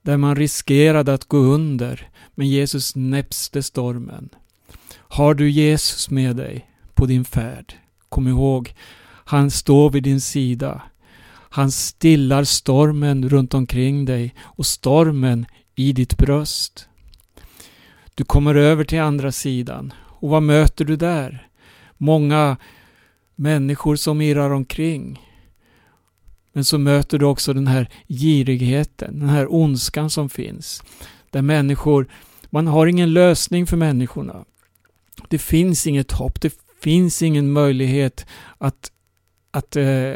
där 0.02 0.18
man 0.18 0.36
riskerade 0.36 1.14
att 1.14 1.26
gå 1.26 1.38
under, 1.38 2.10
men 2.36 2.48
Jesus 2.48 2.96
näpste 2.96 3.64
stormen. 3.64 4.30
Har 4.96 5.34
du 5.34 5.50
Jesus 5.50 6.10
med 6.10 6.36
dig 6.36 6.68
på 6.94 7.06
din 7.06 7.26
färd, 7.26 7.74
kom 8.10 8.28
ihåg, 8.28 8.74
han 9.26 9.52
står 9.52 9.90
vid 9.90 10.04
din 10.04 10.22
sida. 10.22 10.82
Han 11.50 11.72
stillar 11.72 12.44
stormen 12.44 13.30
runt 13.30 13.54
omkring 13.54 14.06
dig 14.06 14.36
och 14.42 14.66
stormen 14.66 15.46
i 15.76 15.94
ditt 15.94 16.18
bröst. 16.18 16.88
Du 18.16 18.24
kommer 18.24 18.56
över 18.56 18.84
till 18.84 19.00
andra 19.00 19.32
sidan 19.32 19.94
och 20.00 20.30
vad 20.30 20.44
möter 20.44 20.86
du 20.86 20.96
där? 20.96 21.48
Många 22.04 22.58
människor 23.36 23.96
som 23.96 24.22
irrar 24.22 24.50
omkring. 24.50 25.22
Men 26.54 26.66
så 26.66 26.78
möter 26.78 27.20
du 27.20 27.26
också 27.26 27.54
den 27.54 27.68
här 27.68 27.90
girigheten, 28.08 29.20
den 29.20 29.30
här 29.30 29.54
ondskan 29.54 30.10
som 30.10 30.30
finns. 30.30 30.84
Där 31.30 31.42
människor, 31.42 32.08
man 32.50 32.68
har 32.68 32.88
ingen 32.88 33.14
lösning 33.14 33.68
för 33.68 33.78
människorna. 33.78 34.46
Det 35.30 35.38
finns 35.38 35.88
inget 35.88 36.12
hopp, 36.12 36.42
det 36.42 36.54
finns 36.82 37.22
ingen 37.22 37.52
möjlighet 37.52 38.26
att, 38.58 38.92
att, 39.52 39.76
eh, 39.76 40.14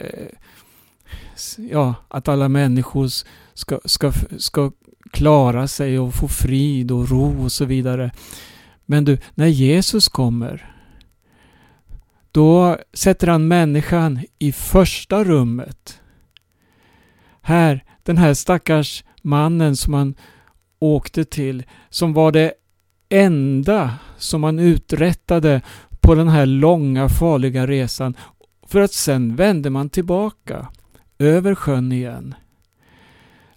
ja, 1.71 1.95
att 2.07 2.27
alla 2.27 2.49
människor 2.49 3.09
ska, 3.53 3.79
ska, 3.85 4.11
ska 4.37 4.71
klara 5.11 5.67
sig 5.67 5.99
och 5.99 6.13
få 6.13 6.27
frid 6.27 6.91
och 6.91 7.09
ro 7.09 7.43
och 7.43 7.51
så 7.51 7.65
vidare. 7.65 8.11
Men 8.85 9.05
du, 9.05 9.17
när 9.35 9.47
Jesus 9.47 10.07
kommer 10.07 10.73
då 12.37 12.77
sätter 12.93 13.27
han 13.27 13.47
människan 13.47 14.19
i 14.39 14.51
första 14.51 15.23
rummet. 15.23 16.01
Här, 17.41 17.83
den 18.03 18.17
här 18.17 18.33
stackars 18.33 19.03
mannen 19.21 19.75
som 19.75 19.93
han 19.93 20.15
åkte 20.79 21.25
till, 21.25 21.63
som 21.89 22.13
var 22.13 22.31
det 22.31 22.53
enda 23.09 23.93
som 24.17 24.43
han 24.43 24.59
uträttade 24.59 25.61
på 26.01 26.15
den 26.15 26.27
här 26.27 26.45
långa 26.45 27.09
farliga 27.09 27.67
resan. 27.67 28.17
För 28.67 28.81
att 28.81 28.93
sen 28.93 29.35
vände 29.35 29.69
man 29.69 29.89
tillbaka 29.89 30.67
över 31.19 31.55
sjön 31.55 31.91
igen. 31.91 32.35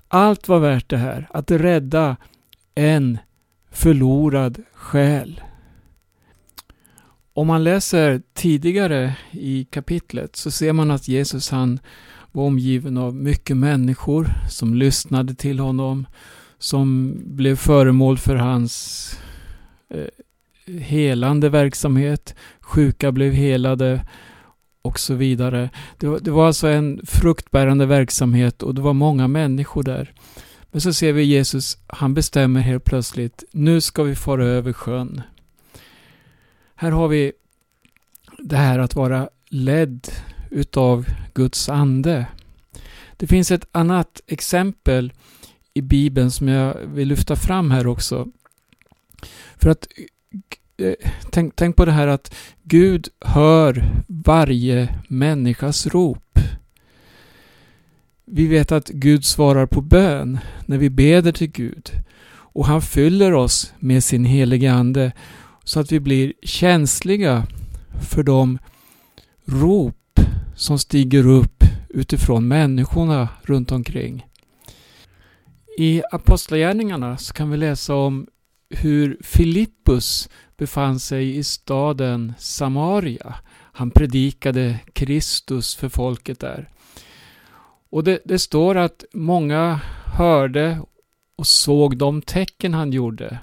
Allt 0.09 0.49
var 0.49 0.59
värt 0.59 0.91
det 0.91 0.97
här, 0.97 1.29
att 1.31 1.51
rädda 1.51 2.17
en 2.75 3.19
förlorad 3.71 4.63
själ. 4.75 5.41
Om 7.41 7.47
man 7.47 7.65
läser 7.65 8.23
tidigare 8.35 9.15
i 9.31 9.65
kapitlet 9.65 10.37
så 10.37 10.51
ser 10.51 10.73
man 10.73 10.91
att 10.91 11.09
Jesus 11.09 11.51
han 11.51 11.79
var 12.33 12.45
omgiven 12.45 12.99
av 12.99 13.15
mycket 13.15 13.57
människor 13.57 14.33
som 14.51 14.75
lyssnade 14.75 15.35
till 15.35 15.59
honom, 15.59 16.07
som 16.59 17.17
blev 17.25 17.57
föremål 17.57 18.19
för 18.19 18.37
hans 18.37 19.13
eh, 19.91 20.79
helande 20.81 21.49
verksamhet. 21.49 22.35
Sjuka 22.61 23.13
blev 23.13 23.33
helade 23.33 24.07
och 24.83 24.99
så 24.99 25.15
vidare. 25.15 25.71
Det 25.99 26.07
var, 26.07 26.21
det 26.21 26.31
var 26.31 26.47
alltså 26.47 26.69
en 26.69 27.01
fruktbärande 27.07 27.87
verksamhet 27.87 28.63
och 28.63 28.75
det 28.75 28.83
var 28.83 28.93
många 28.93 29.29
människor 29.29 29.83
där. 29.83 30.13
Men 30.71 30.81
så 30.81 30.93
ser 30.93 31.13
vi 31.13 31.23
Jesus, 31.23 31.79
han 31.87 32.15
bestämmer 32.15 32.61
helt 32.61 32.85
plötsligt, 32.85 33.45
nu 33.53 33.81
ska 33.81 34.03
vi 34.03 34.15
fara 34.15 34.45
över 34.45 34.73
sjön. 34.73 35.23
Här 36.81 36.91
har 36.91 37.09
vi 37.09 37.33
det 38.39 38.57
här 38.57 38.79
att 38.79 38.95
vara 38.95 39.29
ledd 39.49 40.09
utav 40.51 41.07
Guds 41.35 41.69
ande. 41.69 42.27
Det 43.17 43.27
finns 43.27 43.51
ett 43.51 43.69
annat 43.73 44.21
exempel 44.27 45.13
i 45.75 45.83
Bibeln 45.83 46.31
som 46.31 46.49
jag 46.49 46.75
vill 46.75 47.09
lyfta 47.09 47.37
fram 47.37 47.71
här 47.71 47.87
också. 47.87 48.29
För 49.57 49.71
att 49.71 49.89
eh, 50.77 50.95
tänk, 51.31 51.57
tänk 51.57 51.77
på 51.77 51.85
det 51.85 51.93
här 51.93 52.07
att 52.07 52.35
Gud 52.63 53.09
hör 53.21 53.85
varje 54.07 54.99
människas 55.09 55.87
rop. 55.87 56.39
Vi 58.25 58.47
vet 58.47 58.73
att 58.73 58.89
Gud 58.89 59.25
svarar 59.25 59.67
på 59.67 59.81
bön 59.81 60.39
när 60.67 60.79
vi 60.79 60.91
beder 60.91 61.33
till 61.33 61.51
Gud. 61.51 61.91
Och 62.53 62.67
han 62.67 62.83
fyller 62.83 63.33
oss 63.33 63.73
med 63.79 64.05
sin 64.05 64.25
helige 64.25 64.73
Ande 64.73 65.13
så 65.71 65.81
att 65.81 65.93
vi 65.93 66.01
blir 66.01 66.33
känsliga 66.43 67.47
för 68.11 68.23
de 68.23 68.59
rop 69.45 70.21
som 70.57 70.79
stiger 70.79 71.27
upp 71.27 71.65
utifrån 71.89 72.49
människorna 72.49 73.29
runt 73.43 73.73
omkring. 73.73 74.27
I 75.79 76.03
Apostlagärningarna 76.13 77.19
så 77.19 77.33
kan 77.35 77.51
vi 77.51 77.57
läsa 77.57 77.95
om 77.95 78.27
hur 78.71 79.19
Filippus 79.23 80.29
befann 80.57 81.01
sig 81.01 81.37
i 81.37 81.45
staden 81.45 82.33
Samaria. 82.39 83.35
Han 83.73 83.91
predikade 83.91 84.79
Kristus 84.93 85.77
för 85.77 85.89
folket 85.89 86.41
där. 86.41 86.69
Och 87.91 88.05
det, 88.05 88.21
det 88.25 88.39
står 88.39 88.77
att 88.77 89.05
många 89.13 89.81
hörde 90.05 90.81
och 91.37 91.47
såg 91.47 91.97
de 91.97 92.23
tecken 92.23 92.75
han 92.75 92.93
gjorde 92.93 93.39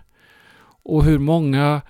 och 0.83 1.03
hur 1.03 1.19
många 1.19 1.81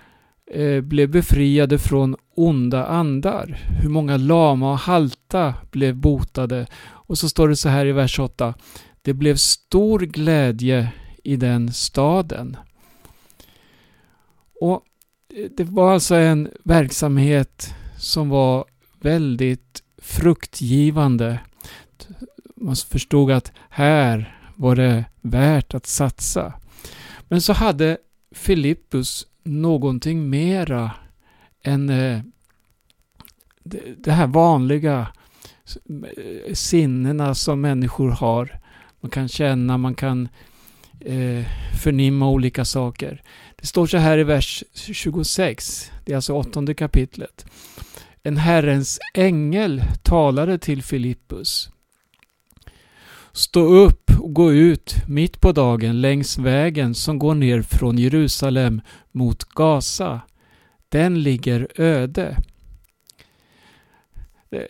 Eh, 0.50 0.80
blev 0.80 1.10
befriade 1.10 1.78
från 1.78 2.16
onda 2.34 2.86
andar. 2.86 3.58
Hur 3.82 3.88
många 3.88 4.16
lama 4.16 4.72
och 4.72 4.78
halta 4.78 5.54
blev 5.70 5.96
botade. 5.96 6.66
Och 6.80 7.18
så 7.18 7.28
står 7.28 7.48
det 7.48 7.56
så 7.56 7.68
här 7.68 7.86
i 7.86 7.92
vers 7.92 8.18
8. 8.18 8.54
Det 9.02 9.14
blev 9.14 9.36
stor 9.36 10.00
glädje 10.00 10.92
i 11.24 11.36
den 11.36 11.72
staden. 11.72 12.56
Och 14.60 14.82
eh, 15.34 15.50
Det 15.56 15.64
var 15.64 15.92
alltså 15.92 16.14
en 16.14 16.50
verksamhet 16.64 17.74
som 17.98 18.28
var 18.28 18.64
väldigt 19.00 19.82
fruktgivande. 19.98 21.40
Man 22.56 22.76
förstod 22.76 23.30
att 23.30 23.52
här 23.70 24.38
var 24.56 24.76
det 24.76 25.04
värt 25.20 25.74
att 25.74 25.86
satsa. 25.86 26.52
Men 27.28 27.40
så 27.40 27.52
hade 27.52 27.98
Filippus 28.34 29.26
någonting 29.48 30.30
mera 30.30 30.90
än 31.62 31.90
eh, 31.90 32.20
det 33.96 34.12
här 34.12 34.26
vanliga 34.26 35.06
eh, 36.16 36.54
sinnena 36.54 37.34
som 37.34 37.60
människor 37.60 38.10
har. 38.10 38.60
Man 39.00 39.10
kan 39.10 39.28
känna, 39.28 39.78
man 39.78 39.94
kan 39.94 40.28
eh, 41.00 41.46
förnimma 41.82 42.28
olika 42.28 42.64
saker. 42.64 43.22
Det 43.56 43.66
står 43.66 43.86
så 43.86 43.96
här 43.96 44.18
i 44.18 44.24
vers 44.24 44.64
26, 44.74 45.92
det 46.04 46.12
är 46.12 46.16
alltså 46.16 46.32
åttonde 46.32 46.74
kapitlet. 46.74 47.46
En 48.22 48.36
Herrens 48.36 48.98
ängel 49.14 49.82
talade 50.02 50.58
till 50.58 50.82
Filippus. 50.82 51.70
Stå 53.38 53.60
upp 53.60 54.10
och 54.20 54.34
gå 54.34 54.52
ut 54.52 54.94
mitt 55.06 55.40
på 55.40 55.52
dagen 55.52 56.00
längs 56.00 56.38
vägen 56.38 56.94
som 56.94 57.18
går 57.18 57.34
ner 57.34 57.62
från 57.62 57.98
Jerusalem 57.98 58.80
mot 59.12 59.44
Gaza. 59.44 60.20
Den 60.88 61.22
ligger 61.22 61.68
öde. 61.74 62.36
Eh, 64.50 64.62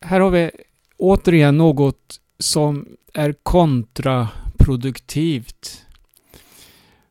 här 0.00 0.20
har 0.20 0.30
vi 0.30 0.50
återigen 0.96 1.58
något 1.58 2.20
som 2.38 2.88
är 3.14 3.32
kontraproduktivt. 3.32 5.86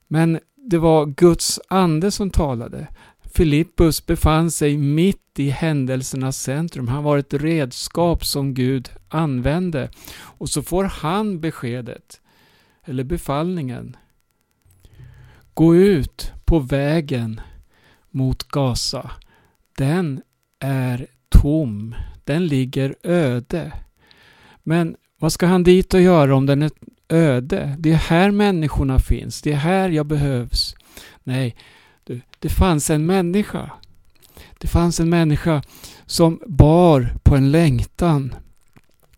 Men 0.08 0.40
det 0.56 0.78
var 0.78 1.06
Guds 1.06 1.60
ande 1.68 2.12
som 2.12 2.30
talade. 2.30 2.88
Filippus 3.36 4.06
befann 4.06 4.52
sig 4.52 4.78
mitt 4.78 5.40
i 5.40 5.50
händelsernas 5.50 6.38
centrum. 6.38 6.88
Han 6.88 7.04
var 7.04 7.18
ett 7.18 7.34
redskap 7.34 8.26
som 8.26 8.54
Gud 8.54 8.90
använde. 9.10 9.90
Och 10.18 10.50
så 10.50 10.62
får 10.62 10.84
han 10.84 11.40
beskedet, 11.40 12.22
eller 12.86 13.04
befallningen. 13.04 13.98
Gå 15.54 15.76
ut 15.76 16.32
på 16.46 16.60
vägen 16.60 17.42
mot 18.10 18.44
Gaza. 18.44 19.12
Den 19.78 20.22
är 20.60 21.08
tom. 21.30 21.96
Den 22.24 22.48
ligger 22.48 22.96
öde. 23.04 23.72
Men 24.64 24.96
vad 25.20 25.32
ska 25.32 25.46
han 25.46 25.64
dit 25.64 25.94
och 25.94 26.02
göra 26.02 26.36
om 26.36 26.46
den 26.46 26.62
är 26.62 26.72
öde? 27.10 27.76
Det 27.80 27.92
är 27.92 27.96
här 27.96 28.32
människorna 28.32 29.00
finns. 29.00 29.42
Det 29.42 29.52
är 29.52 29.58
här 29.58 29.90
jag 29.90 30.06
behövs. 30.06 30.76
Nej, 31.24 31.56
det, 32.08 32.22
det 32.40 32.50
fanns 32.50 32.90
en 32.90 33.06
människa. 33.06 33.72
Det 34.58 34.68
fanns 34.68 35.00
en 35.00 35.10
människa 35.10 35.64
som 36.06 36.42
bar 36.48 37.18
på 37.24 37.36
en 37.36 37.52
längtan. 37.52 38.36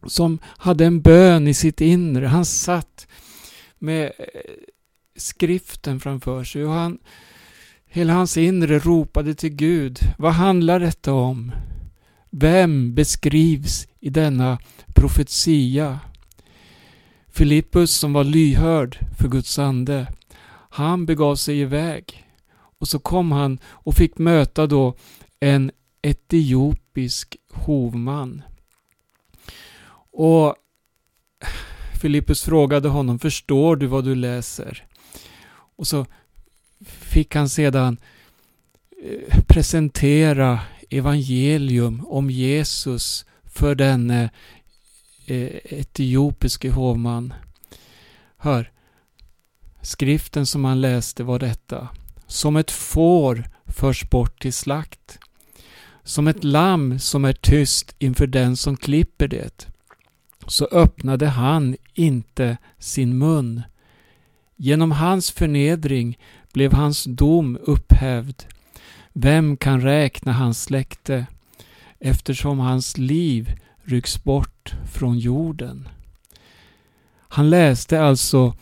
Som 0.05 0.39
hade 0.43 0.85
en 0.85 1.01
bön 1.01 1.47
i 1.47 1.53
sitt 1.53 1.81
inre. 1.81 2.25
Han 2.27 2.45
satt 2.45 3.07
med 3.79 4.05
eh, 4.05 4.41
skriften 5.15 5.99
framför 5.99 6.43
sig 6.43 6.65
och 6.65 6.71
han, 6.71 6.97
hela 7.85 8.13
hans 8.13 8.37
inre 8.37 8.79
ropade 8.79 9.35
till 9.35 9.49
Gud. 9.55 9.99
Vad 10.17 10.33
handlar 10.33 10.79
detta 10.79 11.13
om? 11.13 11.51
Vem 12.29 12.95
beskrivs 12.95 13.87
i 13.99 14.09
denna 14.09 14.59
profetia? 14.95 15.99
Filippus 17.29 17.95
som 17.95 18.13
var 18.13 18.23
lyhörd 18.23 18.97
för 19.19 19.27
Guds 19.27 19.59
ande, 19.59 20.07
han 20.69 21.05
begav 21.05 21.35
sig 21.35 21.59
iväg. 21.59 22.26
Och 22.79 22.87
så 22.87 22.99
kom 22.99 23.31
han 23.31 23.59
och 23.65 23.95
fick 23.95 24.17
möta 24.17 24.67
då 24.67 24.95
en 25.39 25.71
etiopisk 26.01 27.37
hovman. 27.53 28.41
Och 30.11 30.55
Filippus 32.01 32.43
frågade 32.43 32.89
honom, 32.89 33.19
förstår 33.19 33.75
du 33.75 33.87
vad 33.87 34.03
du 34.03 34.15
läser? 34.15 34.85
Och 35.77 35.87
så 35.87 36.05
fick 36.85 37.35
han 37.35 37.49
sedan 37.49 37.97
eh, 39.03 39.43
presentera 39.47 40.59
evangelium 40.89 42.05
om 42.07 42.29
Jesus 42.29 43.25
för 43.45 43.75
denne 43.75 44.29
eh, 45.25 45.79
etiopiske 45.79 46.69
hovman. 46.69 47.33
Hör, 48.37 48.71
skriften 49.81 50.45
som 50.45 50.65
han 50.65 50.81
läste 50.81 51.23
var 51.23 51.39
detta. 51.39 51.87
Som 52.27 52.55
ett 52.55 52.71
får 52.71 53.43
förs 53.65 54.09
bort 54.09 54.41
till 54.41 54.53
slakt. 54.53 55.19
Som 56.03 56.27
ett 56.27 56.43
lamm 56.43 56.99
som 56.99 57.25
är 57.25 57.33
tyst 57.33 57.95
inför 57.99 58.27
den 58.27 58.57
som 58.57 58.77
klipper 58.77 59.27
det. 59.27 59.67
Så 60.47 60.65
öppnade 60.65 61.27
han 61.27 61.75
inte 61.93 62.57
sin 62.79 63.17
mun. 63.17 63.61
Genom 64.55 64.91
hans 64.91 65.31
förnedring 65.31 66.17
blev 66.53 66.73
hans 66.73 67.03
dom 67.03 67.57
upphävd. 67.61 68.43
Vem 69.13 69.57
kan 69.57 69.81
räkna 69.81 70.33
hans 70.33 70.63
släkte 70.63 71.25
eftersom 71.99 72.59
hans 72.59 72.97
liv 72.97 73.59
rycks 73.83 74.23
bort 74.23 74.75
från 74.93 75.19
jorden? 75.19 75.89
Han 77.19 77.49
läste 77.49 78.01
alltså 78.01 78.55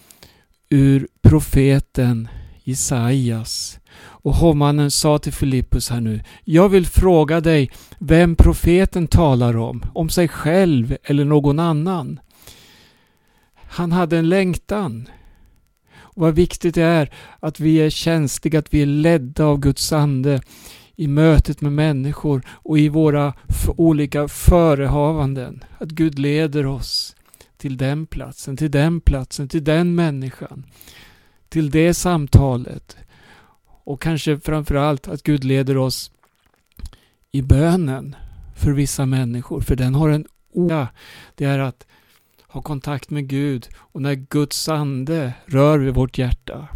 ur 0.69 1.07
profeten 1.21 2.27
Jesajas 2.67 3.79
och 3.99 4.35
hovmannen 4.35 4.91
sa 4.91 5.19
till 5.19 5.33
Filippus 5.33 5.89
här 5.89 6.01
nu, 6.01 6.21
jag 6.43 6.69
vill 6.69 6.85
fråga 6.85 7.41
dig 7.41 7.71
vem 7.99 8.35
profeten 8.35 9.07
talar 9.07 9.57
om, 9.57 9.83
om 9.93 10.09
sig 10.09 10.27
själv 10.27 10.97
eller 11.03 11.25
någon 11.25 11.59
annan. 11.59 12.19
Han 13.55 13.91
hade 13.91 14.17
en 14.17 14.29
längtan. 14.29 15.09
Och 15.97 16.21
vad 16.21 16.35
viktigt 16.35 16.75
det 16.75 16.83
är 16.83 17.13
att 17.39 17.59
vi 17.59 17.77
är 17.77 17.89
känsliga, 17.89 18.59
att 18.59 18.73
vi 18.73 18.81
är 18.81 18.85
ledda 18.85 19.45
av 19.45 19.59
Guds 19.59 19.93
ande 19.93 20.41
i 20.95 21.07
mötet 21.07 21.61
med 21.61 21.73
människor 21.73 22.41
och 22.47 22.79
i 22.79 22.89
våra 22.89 23.33
olika 23.77 24.27
förehavanden. 24.27 25.63
Att 25.77 25.89
Gud 25.89 26.19
leder 26.19 26.65
oss 26.65 27.15
till 27.57 27.77
den 27.77 28.07
platsen, 28.07 28.57
till 28.57 28.71
den 28.71 29.01
platsen, 29.01 29.47
till 29.49 29.63
den 29.63 29.95
människan. 29.95 30.65
Till 31.55 31.69
det 31.69 31.93
samtalet. 31.93 32.97
Och 33.83 34.01
kanske 34.01 34.39
framförallt 34.39 35.07
att 35.07 35.23
Gud 35.23 35.43
leder 35.43 35.77
oss 35.77 36.11
i 37.31 37.41
bönen 37.41 38.15
för 38.55 38.71
vissa 38.71 39.05
människor. 39.05 39.61
För 39.61 39.75
den 39.75 39.95
har 39.95 40.09
en 40.09 40.25
oja. 40.51 40.87
Det 41.35 41.45
är 41.45 41.59
att 41.59 41.87
ha 42.47 42.61
kontakt 42.61 43.09
med 43.09 43.27
Gud 43.27 43.67
och 43.77 44.01
när 44.01 44.13
Guds 44.13 44.69
ande 44.69 45.33
rör 45.45 45.79
vid 45.79 45.93
vårt 45.93 46.17
hjärta 46.17 46.67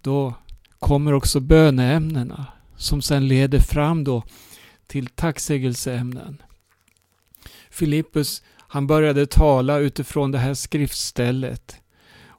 då 0.00 0.34
kommer 0.78 1.12
också 1.12 1.40
böneämnena 1.40 2.46
som 2.76 3.02
sen 3.02 3.28
leder 3.28 3.60
fram 3.60 4.04
då 4.04 4.22
till 4.86 5.06
tacksägelseämnen. 5.06 6.42
Filippus 7.70 8.42
han 8.58 8.86
började 8.86 9.26
tala 9.26 9.78
utifrån 9.78 10.32
det 10.32 10.38
här 10.38 10.54
skriftstället 10.54 11.80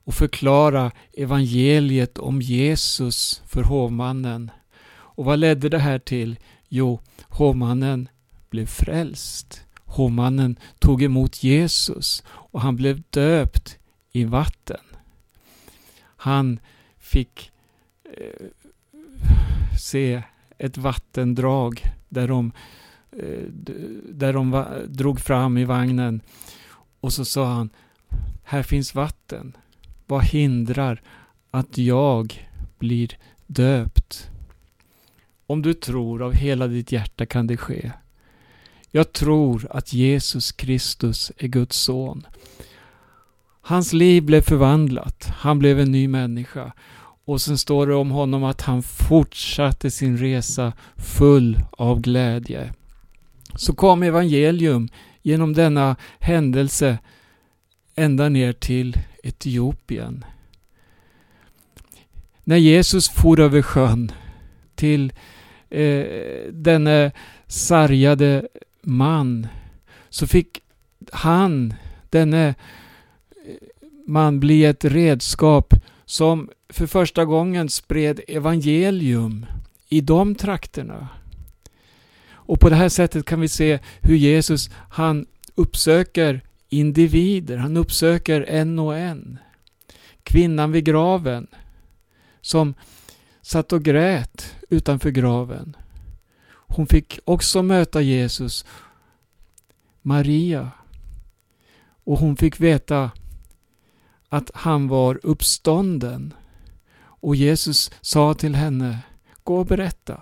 och 0.05 0.13
förklara 0.13 0.91
evangeliet 1.13 2.17
om 2.17 2.41
Jesus 2.41 3.41
för 3.47 3.63
hovmannen. 3.63 4.51
Och 4.87 5.25
vad 5.25 5.39
ledde 5.39 5.69
det 5.69 5.79
här 5.79 5.99
till? 5.99 6.39
Jo, 6.69 6.99
hovmannen 7.29 8.09
blev 8.49 8.65
frälst. 8.65 9.65
Hovmannen 9.85 10.59
tog 10.79 11.03
emot 11.03 11.43
Jesus 11.43 12.23
och 12.27 12.61
han 12.61 12.75
blev 12.75 13.01
döpt 13.09 13.77
i 14.11 14.23
vatten. 14.23 14.81
Han 16.17 16.59
fick 16.97 17.51
eh, 18.03 18.47
se 19.79 20.23
ett 20.57 20.77
vattendrag 20.77 21.81
där 22.09 22.27
de, 22.27 22.51
eh, 23.11 23.43
där 24.09 24.33
de 24.33 24.65
drog 24.87 25.19
fram 25.19 25.57
i 25.57 25.65
vagnen 25.65 26.21
och 26.99 27.13
så 27.13 27.25
sa 27.25 27.45
han 27.45 27.69
Här 28.43 28.63
finns 28.63 28.95
vatten. 28.95 29.57
Vad 30.07 30.23
hindrar 30.23 31.01
att 31.51 31.77
jag 31.77 32.49
blir 32.79 33.17
döpt? 33.47 34.29
Om 35.47 35.61
du 35.61 35.73
tror 35.73 36.21
av 36.21 36.33
hela 36.33 36.67
ditt 36.67 36.91
hjärta 36.91 37.25
kan 37.25 37.47
det 37.47 37.57
ske. 37.57 37.91
Jag 38.91 39.13
tror 39.13 39.67
att 39.69 39.93
Jesus 39.93 40.51
Kristus 40.51 41.31
är 41.37 41.47
Guds 41.47 41.77
son. 41.77 42.27
Hans 43.61 43.93
liv 43.93 44.23
blev 44.23 44.41
förvandlat. 44.41 45.27
Han 45.37 45.59
blev 45.59 45.79
en 45.79 45.91
ny 45.91 46.07
människa. 46.07 46.71
Och 47.25 47.41
sen 47.41 47.57
står 47.57 47.87
det 47.87 47.95
om 47.95 48.11
honom 48.11 48.43
att 48.43 48.61
han 48.61 48.83
fortsatte 48.83 49.91
sin 49.91 50.17
resa 50.17 50.73
full 50.95 51.59
av 51.71 52.01
glädje. 52.01 52.73
Så 53.55 53.73
kom 53.73 54.03
evangelium 54.03 54.87
genom 55.21 55.53
denna 55.53 55.95
händelse 56.19 56.97
ända 57.95 58.29
ner 58.29 58.53
till 58.53 58.97
Etiopien. 59.23 60.25
När 62.43 62.57
Jesus 62.57 63.09
for 63.09 63.39
över 63.39 63.61
sjön 63.61 64.11
till 64.75 65.13
eh, 65.69 66.05
denne 66.51 67.11
sargade 67.47 68.47
man 68.81 69.47
så 70.09 70.27
fick 70.27 70.61
han, 71.11 71.73
denne 72.09 72.47
eh, 72.47 72.55
man, 74.07 74.39
bli 74.39 74.65
ett 74.65 74.85
redskap 74.85 75.73
som 76.05 76.49
för 76.69 76.87
första 76.87 77.25
gången 77.25 77.69
spred 77.69 78.19
evangelium 78.27 79.45
i 79.89 80.01
de 80.01 80.35
trakterna. 80.35 81.07
Och 82.27 82.59
på 82.59 82.69
det 82.69 82.75
här 82.75 82.89
sättet 82.89 83.25
kan 83.25 83.41
vi 83.41 83.47
se 83.47 83.79
hur 84.01 84.15
Jesus 84.15 84.69
han 84.89 85.25
uppsöker 85.55 86.41
individer, 86.79 87.57
han 87.57 87.77
uppsöker 87.77 88.41
en 88.41 88.79
och 88.79 88.97
en. 88.97 89.39
Kvinnan 90.23 90.71
vid 90.71 90.85
graven 90.85 91.47
som 92.41 92.73
satt 93.41 93.73
och 93.73 93.83
grät 93.83 94.55
utanför 94.69 95.09
graven. 95.09 95.77
Hon 96.67 96.87
fick 96.87 97.19
också 97.25 97.63
möta 97.63 98.01
Jesus, 98.01 98.65
Maria. 100.01 100.71
Och 102.03 102.19
hon 102.19 102.37
fick 102.37 102.59
veta 102.59 103.11
att 104.29 104.51
han 104.53 104.87
var 104.87 105.19
uppstånden. 105.23 106.33
Och 106.97 107.35
Jesus 107.35 107.91
sa 108.01 108.33
till 108.33 108.55
henne, 108.55 108.99
gå 109.43 109.57
och 109.57 109.65
berätta. 109.65 110.21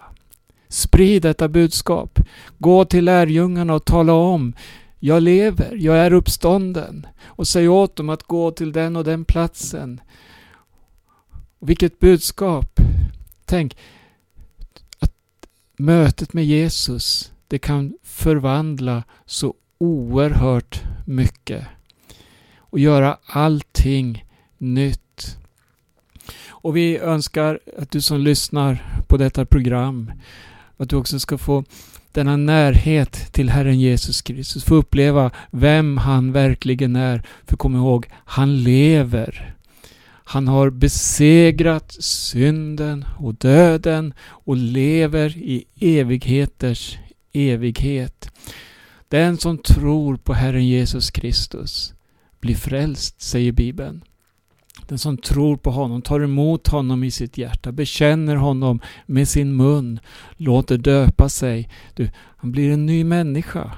Sprid 0.67 1.21
detta 1.21 1.47
budskap. 1.47 2.19
Gå 2.57 2.85
till 2.85 3.05
lärjungarna 3.05 3.73
och 3.73 3.85
tala 3.85 4.13
om, 4.13 4.53
jag 5.05 5.23
lever, 5.23 5.75
jag 5.75 5.97
är 5.97 6.13
uppstånden. 6.13 7.07
Och 7.23 7.47
säg 7.47 7.67
åt 7.67 7.95
dem 7.95 8.09
att 8.09 8.23
gå 8.23 8.51
till 8.51 8.71
den 8.71 8.95
och 8.95 9.03
den 9.03 9.25
platsen. 9.25 10.01
Vilket 11.59 11.99
budskap! 11.99 12.79
Tänk, 13.45 13.77
att 14.99 15.13
mötet 15.77 16.33
med 16.33 16.45
Jesus, 16.45 17.31
det 17.47 17.59
kan 17.59 17.93
förvandla 18.03 19.03
så 19.25 19.53
oerhört 19.77 20.83
mycket 21.05 21.65
och 22.57 22.79
göra 22.79 23.17
allting 23.25 24.25
nytt. 24.57 25.37
Och 26.49 26.77
vi 26.77 26.97
önskar 26.97 27.59
att 27.77 27.91
du 27.91 28.01
som 28.01 28.19
lyssnar 28.19 29.01
på 29.07 29.17
detta 29.17 29.45
program, 29.45 30.11
att 30.77 30.89
du 30.89 30.95
också 30.95 31.19
ska 31.19 31.37
få 31.37 31.63
denna 32.13 32.37
närhet 32.37 33.33
till 33.33 33.49
Herren 33.49 33.79
Jesus 33.79 34.21
Kristus. 34.21 34.63
Få 34.63 34.75
uppleva 34.75 35.31
vem 35.51 35.97
han 35.97 36.31
verkligen 36.31 36.95
är. 36.95 37.23
För 37.45 37.57
kom 37.57 37.75
ihåg, 37.75 38.07
han 38.25 38.63
lever. 38.63 39.55
Han 40.25 40.47
har 40.47 40.69
besegrat 40.69 41.91
synden 41.99 43.05
och 43.19 43.35
döden 43.35 44.13
och 44.21 44.57
lever 44.57 45.37
i 45.37 45.65
evigheters 45.79 46.97
evighet. 47.33 48.29
Den 49.07 49.37
som 49.37 49.57
tror 49.57 50.17
på 50.17 50.33
Herren 50.33 50.67
Jesus 50.67 51.11
Kristus 51.11 51.93
blir 52.39 52.55
frälst, 52.55 53.21
säger 53.21 53.51
Bibeln. 53.51 54.03
Den 54.87 54.97
som 54.97 55.17
tror 55.17 55.57
på 55.57 55.71
honom, 55.71 56.01
tar 56.01 56.19
emot 56.19 56.67
honom 56.67 57.03
i 57.03 57.11
sitt 57.11 57.37
hjärta, 57.37 57.71
bekänner 57.71 58.35
honom 58.35 58.79
med 59.05 59.27
sin 59.27 59.55
mun, 59.55 59.99
låter 60.37 60.77
döpa 60.77 61.29
sig. 61.29 61.69
Du, 61.93 62.09
han 62.15 62.51
blir 62.51 62.71
en 62.71 62.85
ny 62.85 63.03
människa. 63.03 63.71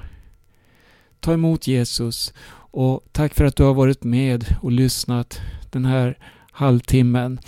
Ta 1.20 1.32
emot 1.32 1.66
Jesus 1.66 2.34
och 2.70 3.00
tack 3.12 3.34
för 3.34 3.44
att 3.44 3.56
du 3.56 3.62
har 3.62 3.74
varit 3.74 4.04
med 4.04 4.56
och 4.62 4.72
lyssnat 4.72 5.40
den 5.70 5.84
här 5.84 6.18
halvtimmen. 6.50 7.38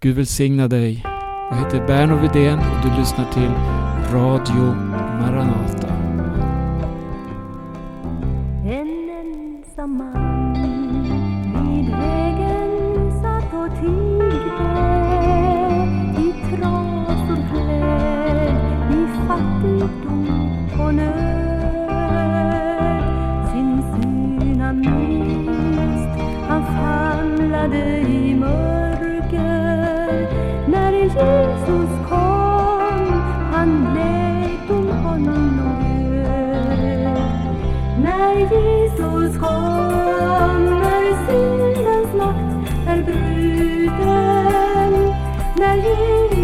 Gud 0.00 0.16
välsigna 0.16 0.68
dig. 0.68 1.02
Jag 1.50 1.56
heter 1.56 1.86
Berno 1.86 2.16
Widén 2.16 2.58
och 2.58 2.82
du 2.82 3.00
lyssnar 3.00 3.32
till 3.32 3.50
Radio 4.12 4.74
Maranata. 5.20 6.09
Och 20.90 20.96
nöd. 20.96 22.50
Sin 23.52 23.82
syn 23.92 24.60
han 24.60 24.80
mist, 24.80 26.08
han 26.48 26.62
famlade 26.64 27.98
i 27.98 28.34
mörker 28.34 29.50
när 30.66 30.92
Jesus 30.92 31.90
kom, 32.08 33.12
han 33.52 33.94
lät 33.94 34.70
om 34.70 34.88
honom 34.88 35.56
död. 35.56 37.18
När 38.02 38.36
Jesus 38.36 39.38
kom, 39.38 40.64
när 40.64 41.04
syndens 41.26 42.14
makt 42.16 42.52
är 42.86 43.02
bruten 43.02 44.12
När 45.56 45.76
Jesus 45.76 46.39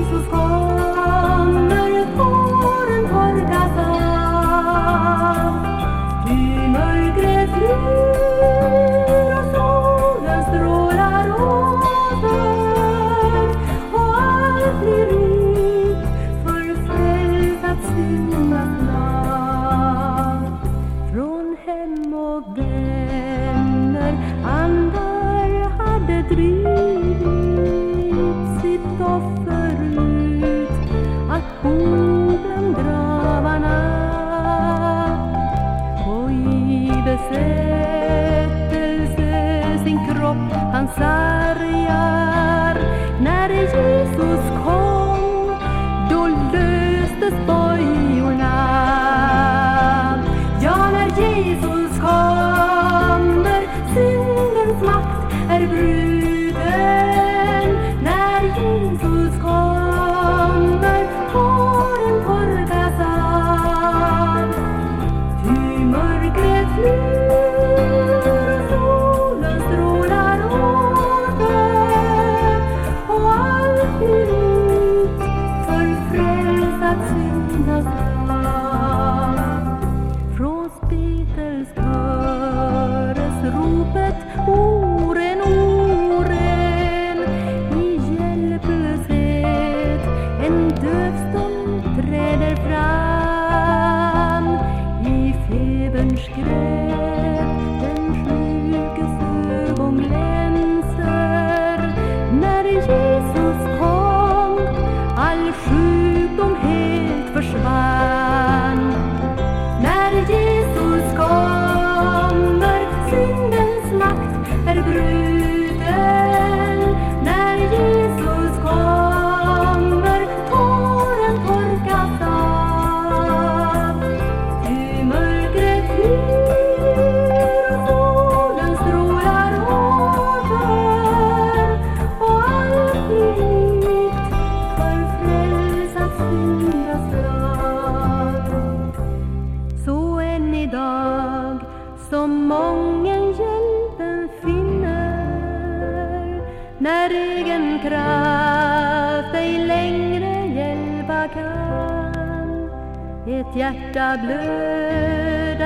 hjärta 153.57 154.19
blödande 154.25 155.59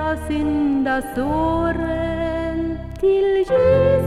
av 0.00 0.16
syndasåren 0.28 1.78
till 3.00 3.44
Gud. 3.48 3.97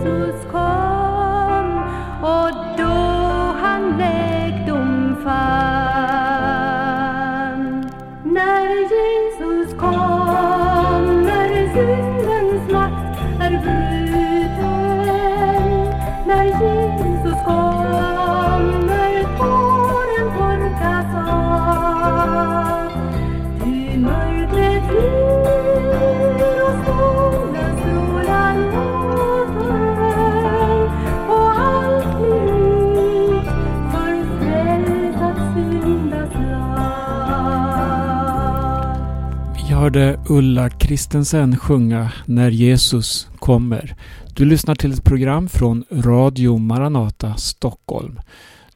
Hörde 39.81 40.19
Ulla 40.29 40.69
Kristensen 40.69 41.57
sjunga 41.57 42.11
När 42.25 42.51
Jesus 42.51 43.29
kommer. 43.39 43.95
Du 44.35 44.45
lyssnar 44.45 44.75
till 44.75 44.93
ett 44.93 45.03
program 45.03 45.49
från 45.49 45.83
Radio 45.91 46.57
Maranata 46.57 47.35
Stockholm. 47.35 48.19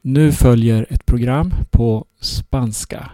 Nu 0.02 0.32
följer 0.32 0.86
ett 0.90 1.06
program 1.06 1.54
på 1.70 2.06
spanska. 2.20 3.10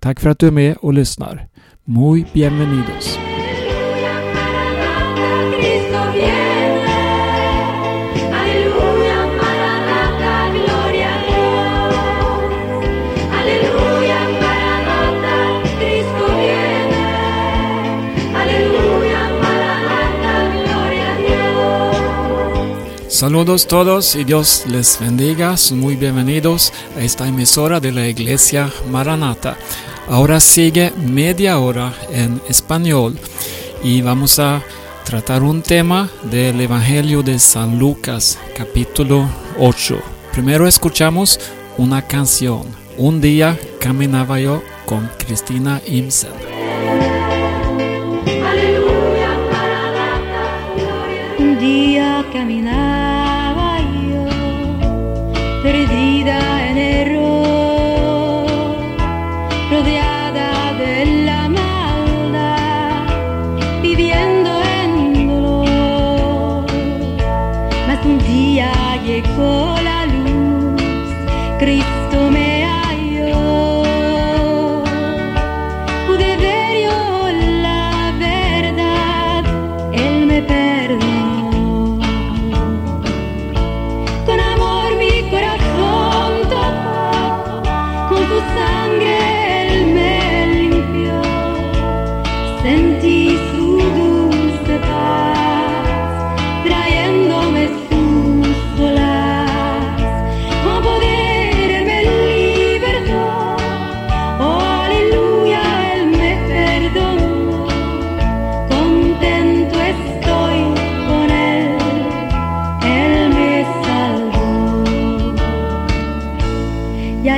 Tack 0.00 0.20
för 0.20 0.30
att 0.30 0.38
du 0.38 0.46
är 0.46 0.50
med 0.50 0.76
och 0.76 0.92
lyssnar. 0.92 1.48
Muy 1.84 2.24
bienvenidos. 2.32 3.19
Saludos 23.20 23.66
todos 23.66 24.16
y 24.16 24.24
Dios 24.24 24.64
les 24.66 24.98
bendiga. 24.98 25.58
Son 25.58 25.78
muy 25.78 25.94
bienvenidos 25.94 26.72
a 26.96 27.00
esta 27.00 27.28
emisora 27.28 27.78
de 27.78 27.92
la 27.92 28.08
Iglesia 28.08 28.72
Maranata. 28.90 29.58
Ahora 30.08 30.40
sigue 30.40 30.90
media 30.96 31.58
hora 31.58 31.92
en 32.10 32.40
español 32.48 33.18
y 33.84 34.00
vamos 34.00 34.38
a 34.38 34.62
tratar 35.04 35.42
un 35.42 35.60
tema 35.60 36.08
del 36.30 36.62
Evangelio 36.62 37.22
de 37.22 37.38
San 37.38 37.78
Lucas, 37.78 38.38
capítulo 38.56 39.28
8. 39.58 40.00
Primero 40.32 40.66
escuchamos 40.66 41.38
una 41.76 42.00
canción. 42.00 42.62
Un 42.96 43.20
día 43.20 43.60
caminaba 43.80 44.40
yo 44.40 44.62
con 44.86 45.10
Cristina 45.18 45.82
Imsen. 45.86 46.32
Aleluya, 48.46 49.36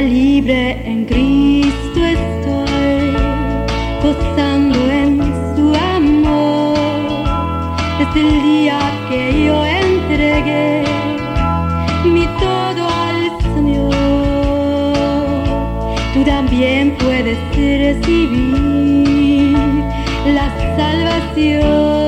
libre 0.03 0.83
en 0.85 1.05
Cristo 1.05 2.05
estoy, 2.05 3.13
gozando 4.03 4.91
en 4.91 5.21
su 5.55 5.73
amor. 5.75 6.77
Desde 7.99 8.21
el 8.29 8.43
día 8.43 8.81
que 9.09 9.45
yo 9.47 9.65
entregué 9.65 10.83
mi 12.05 12.27
todo 12.41 12.89
al 12.89 13.31
Señor, 13.55 13.95
tú 16.15 16.25
también 16.25 16.97
puedes 16.99 17.39
recibir 17.57 19.57
la 20.27 20.51
salvación. 20.77 22.02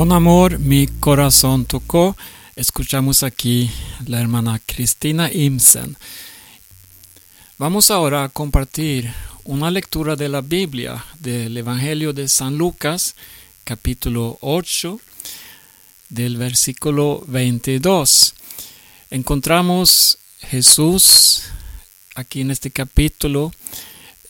Con 0.00 0.12
amor 0.12 0.58
mi 0.58 0.86
corazón 0.86 1.66
tocó. 1.66 2.16
Escuchamos 2.56 3.22
aquí 3.22 3.70
la 4.06 4.18
hermana 4.18 4.58
Cristina 4.64 5.30
Imsen. 5.30 5.94
Vamos 7.58 7.90
ahora 7.90 8.24
a 8.24 8.30
compartir 8.30 9.12
una 9.44 9.70
lectura 9.70 10.16
de 10.16 10.30
la 10.30 10.40
Biblia 10.40 11.04
del 11.18 11.54
Evangelio 11.54 12.14
de 12.14 12.28
San 12.28 12.56
Lucas, 12.56 13.14
capítulo 13.64 14.38
8, 14.40 14.98
del 16.08 16.38
versículo 16.38 17.22
22. 17.26 18.34
Encontramos 19.10 20.16
Jesús 20.38 21.42
aquí 22.14 22.40
en 22.40 22.50
este 22.50 22.70
capítulo. 22.70 23.52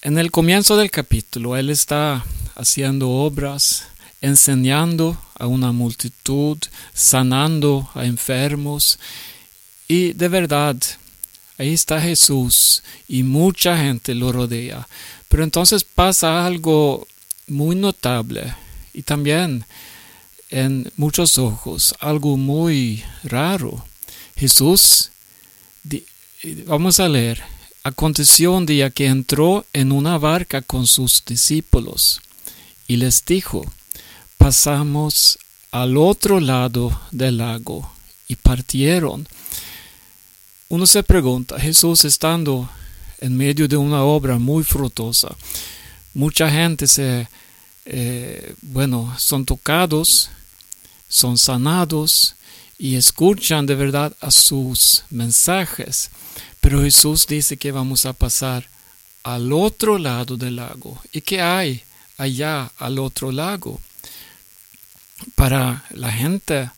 En 0.02 0.18
el 0.18 0.32
comienzo 0.32 0.76
del 0.76 0.90
capítulo, 0.90 1.56
Él 1.56 1.70
está 1.70 2.24
haciendo 2.56 3.08
obras, 3.08 3.84
enseñando 4.20 5.18
a 5.34 5.46
una 5.46 5.72
multitud, 5.72 6.58
sanando 6.94 7.88
a 7.94 8.04
enfermos. 8.04 8.98
Y 9.88 10.12
de 10.12 10.28
verdad, 10.28 10.76
ahí 11.58 11.72
está 11.72 12.00
Jesús 12.00 12.82
y 13.08 13.22
mucha 13.22 13.76
gente 13.76 14.14
lo 14.14 14.32
rodea. 14.32 14.86
Pero 15.28 15.44
entonces 15.44 15.84
pasa 15.84 16.46
algo 16.46 17.06
muy 17.46 17.76
notable 17.76 18.54
y 18.92 19.02
también 19.02 19.64
en 20.50 20.90
muchos 20.96 21.38
ojos 21.38 21.94
algo 22.00 22.36
muy 22.36 23.02
raro. 23.24 23.84
Jesús 24.36 25.10
vamos 26.66 27.00
a 27.00 27.08
leer. 27.08 27.42
Aconteció 27.82 28.52
un 28.52 28.66
día 28.66 28.90
que 28.90 29.06
entró 29.06 29.64
en 29.72 29.92
una 29.92 30.18
barca 30.18 30.60
con 30.60 30.86
sus 30.86 31.24
discípulos 31.24 32.20
y 32.86 32.96
les 32.96 33.24
dijo, 33.24 33.64
pasamos 34.40 35.38
al 35.70 35.98
otro 35.98 36.40
lado 36.40 36.98
del 37.10 37.36
lago 37.36 37.92
y 38.26 38.36
partieron. 38.36 39.28
Uno 40.70 40.86
se 40.86 41.02
pregunta, 41.02 41.60
Jesús 41.60 42.06
estando 42.06 42.66
en 43.20 43.36
medio 43.36 43.68
de 43.68 43.76
una 43.76 44.02
obra 44.02 44.38
muy 44.38 44.64
frutosa, 44.64 45.36
mucha 46.14 46.50
gente 46.50 46.86
se, 46.86 47.28
eh, 47.84 48.54
bueno, 48.62 49.14
son 49.18 49.44
tocados, 49.44 50.30
son 51.06 51.36
sanados 51.36 52.34
y 52.78 52.96
escuchan 52.96 53.66
de 53.66 53.74
verdad 53.74 54.16
a 54.22 54.30
sus 54.30 55.04
mensajes. 55.10 56.10
Pero 56.62 56.80
Jesús 56.80 57.26
dice 57.26 57.58
que 57.58 57.72
vamos 57.72 58.06
a 58.06 58.14
pasar 58.14 58.66
al 59.22 59.52
otro 59.52 59.98
lado 59.98 60.38
del 60.38 60.56
lago. 60.56 60.98
¿Y 61.12 61.20
qué 61.20 61.42
hay 61.42 61.82
allá 62.16 62.72
al 62.78 62.98
otro 62.98 63.30
lago? 63.30 63.78
Para 65.34 65.84
la 65.90 66.12
gente 66.12 66.70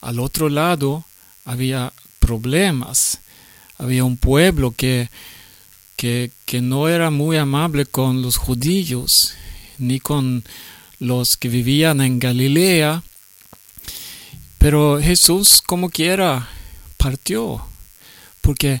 al 0.00 0.20
otro 0.20 0.48
lado 0.48 1.04
había 1.44 1.92
problemas. 2.18 3.20
Había 3.78 4.04
un 4.04 4.16
pueblo 4.16 4.72
que, 4.72 5.08
que, 5.96 6.30
que 6.44 6.60
no 6.60 6.88
era 6.88 7.10
muy 7.10 7.36
amable 7.36 7.86
con 7.86 8.22
los 8.22 8.36
judíos 8.36 9.34
ni 9.78 9.98
con 10.00 10.44
los 10.98 11.36
que 11.36 11.48
vivían 11.48 12.00
en 12.00 12.18
Galilea. 12.18 13.02
Pero 14.58 15.00
Jesús, 15.00 15.60
como 15.60 15.90
quiera, 15.90 16.48
partió, 16.96 17.64
porque 18.40 18.80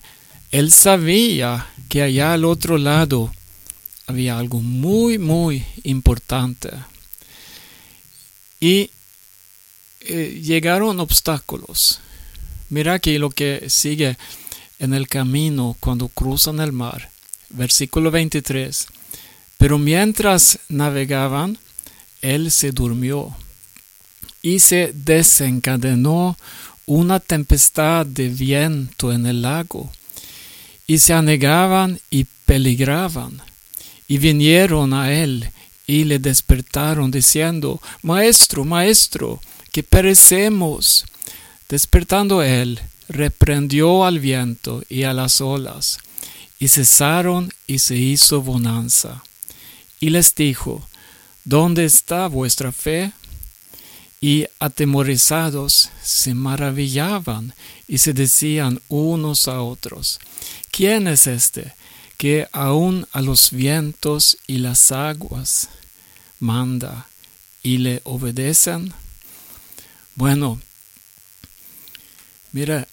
él 0.52 0.70
sabía 0.70 1.66
que 1.88 2.02
allá 2.02 2.34
al 2.34 2.44
otro 2.44 2.78
lado 2.78 3.32
había 4.06 4.38
algo 4.38 4.60
muy, 4.60 5.18
muy 5.18 5.64
importante. 5.82 6.70
Y 8.62 8.90
eh, 10.02 10.40
llegaron 10.40 11.00
obstáculos. 11.00 11.98
Mira 12.70 12.94
aquí 12.94 13.18
lo 13.18 13.30
que 13.30 13.64
sigue 13.68 14.16
en 14.78 14.94
el 14.94 15.08
camino 15.08 15.76
cuando 15.80 16.06
cruzan 16.06 16.60
el 16.60 16.70
mar. 16.70 17.10
Versículo 17.50 18.12
23. 18.12 18.86
Pero 19.58 19.78
mientras 19.78 20.60
navegaban, 20.68 21.58
él 22.20 22.52
se 22.52 22.70
durmió 22.70 23.34
y 24.42 24.60
se 24.60 24.92
desencadenó 24.94 26.36
una 26.86 27.18
tempestad 27.18 28.06
de 28.06 28.28
viento 28.28 29.12
en 29.12 29.26
el 29.26 29.42
lago 29.42 29.90
y 30.86 30.98
se 30.98 31.14
anegaban 31.14 31.98
y 32.10 32.26
peligraban 32.46 33.42
y 34.06 34.18
vinieron 34.18 34.94
a 34.94 35.12
él 35.12 35.50
y 35.86 36.04
le 36.04 36.18
despertaron 36.18 37.10
diciendo 37.10 37.80
Maestro, 38.02 38.64
Maestro, 38.64 39.40
que 39.72 39.82
perecemos. 39.82 41.04
Despertando 41.68 42.42
él, 42.42 42.80
reprendió 43.08 44.04
al 44.04 44.18
viento 44.18 44.82
y 44.88 45.04
a 45.04 45.12
las 45.12 45.40
olas, 45.40 45.98
y 46.58 46.68
cesaron 46.68 47.52
y 47.66 47.78
se 47.78 47.96
hizo 47.96 48.42
bonanza. 48.42 49.22
Y 50.00 50.10
les 50.10 50.34
dijo, 50.34 50.86
¿Dónde 51.44 51.84
está 51.84 52.28
vuestra 52.28 52.70
fe? 52.70 53.12
Y 54.20 54.46
atemorizados 54.60 55.90
se 56.02 56.34
maravillaban 56.34 57.54
y 57.88 57.98
se 57.98 58.12
decían 58.12 58.80
unos 58.88 59.48
a 59.48 59.62
otros, 59.62 60.20
¿quién 60.70 61.08
es 61.08 61.26
este 61.26 61.74
que 62.22 62.46
aun 62.52 63.04
a 63.10 63.20
los 63.20 63.50
vientos 63.50 64.38
y 64.46 64.58
las 64.58 64.92
aguas 64.92 65.70
manda 66.38 67.08
y 67.64 67.78
le 67.78 68.00
obedecen? 68.04 68.94
Bueno, 70.14 70.60
mira, 72.52 72.86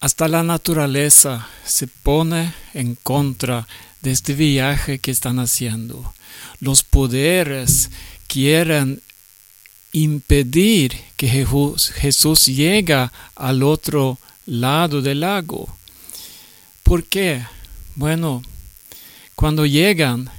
hasta 0.00 0.26
la 0.28 0.42
naturaleza 0.42 1.46
se 1.66 1.86
pone 1.86 2.54
en 2.72 2.94
contra 2.94 3.68
de 4.00 4.12
este 4.12 4.32
viaje 4.32 5.00
que 5.00 5.10
están 5.10 5.38
haciendo. 5.38 6.14
Los 6.58 6.82
poderes 6.82 7.90
quieren 8.26 9.02
impedir 9.92 10.98
que 11.18 11.28
Jesús, 11.28 11.90
Jesús 11.90 12.46
llegue 12.46 13.10
al 13.34 13.62
otro 13.62 14.18
lado 14.46 15.02
del 15.02 15.20
lago. 15.20 15.68
¿Por 16.82 17.04
qué? 17.04 17.44
Bueno, 17.96 18.42
cuando 19.34 19.64
llegan, 19.64 20.30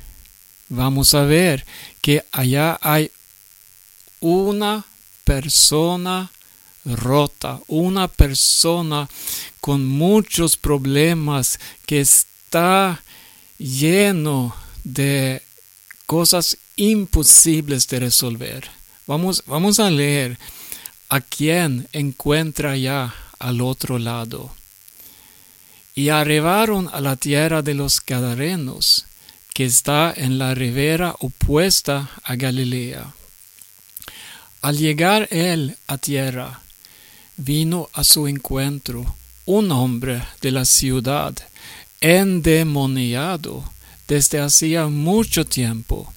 vamos 0.69 1.15
a 1.15 1.23
ver 1.23 1.65
que 2.01 2.23
allá 2.31 2.77
hay 2.81 3.09
una 4.19 4.85
persona 5.23 6.31
rota, 6.85 7.59
una 7.65 8.07
persona 8.09 9.09
con 9.59 9.87
muchos 9.87 10.55
problemas 10.55 11.59
que 11.87 11.99
está 11.99 13.01
lleno 13.57 14.55
de 14.83 15.41
cosas 16.05 16.57
imposibles 16.75 17.87
de 17.87 17.99
resolver. 18.01 18.69
Vamos, 19.07 19.43
vamos 19.47 19.79
a 19.79 19.89
leer 19.89 20.37
a 21.09 21.21
quién 21.21 21.87
encuentra 21.91 22.77
ya 22.77 23.15
al 23.39 23.61
otro 23.61 23.97
lado. 23.97 24.56
Y 25.97 26.09
arribaron 26.09 26.91
a 26.93 27.01
la 27.01 27.15
tierra 27.15 27.63
de 27.63 27.73
los 27.73 28.05
Gadarenos, 28.05 29.07
que 29.55 29.65
está 29.65 30.13
en 30.15 30.37
la 30.37 30.53
ribera 30.53 31.15
opuesta 31.17 32.11
a 32.21 32.35
Galilea. 32.35 33.15
Al 34.61 34.77
llegar 34.77 35.27
él 35.31 35.75
a 35.87 35.97
tierra, 35.97 36.61
vino 37.35 37.89
a 37.93 38.03
su 38.03 38.27
encuentro 38.27 39.15
un 39.45 39.71
hombre 39.71 40.21
de 40.39 40.51
la 40.51 40.65
ciudad, 40.65 41.33
endemoniado 41.99 43.63
desde 44.07 44.39
hacía 44.39 44.89
mucho 44.89 45.45
tiempo, 45.45 46.13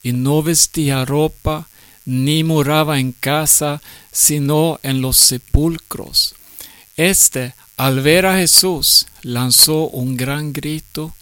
y 0.00 0.12
no 0.12 0.44
vestía 0.44 1.04
ropa, 1.04 1.66
ni 2.04 2.44
moraba 2.44 3.00
en 3.00 3.10
casa, 3.10 3.82
sino 4.12 4.78
en 4.84 5.00
los 5.00 5.16
sepulcros. 5.16 6.36
Este, 6.96 7.54
al 7.78 8.00
ver 8.00 8.26
a 8.26 8.36
Jesús, 8.36 9.06
lanzó 9.22 9.88
un 9.88 10.16
gran 10.16 10.52
grito, 10.52 11.14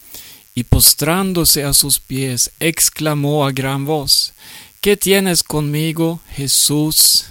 y 0.55 0.65
postrándose 0.65 1.65
a 1.65 1.75
sus 1.75 2.01
pies, 2.01 2.51
exclamó 2.61 3.47
a 3.47 3.53
gran 3.53 3.85
voz, 3.85 4.33
¿Qué 4.81 4.97
tienes 4.97 5.43
conmigo, 5.43 6.21
Jesús, 6.33 7.27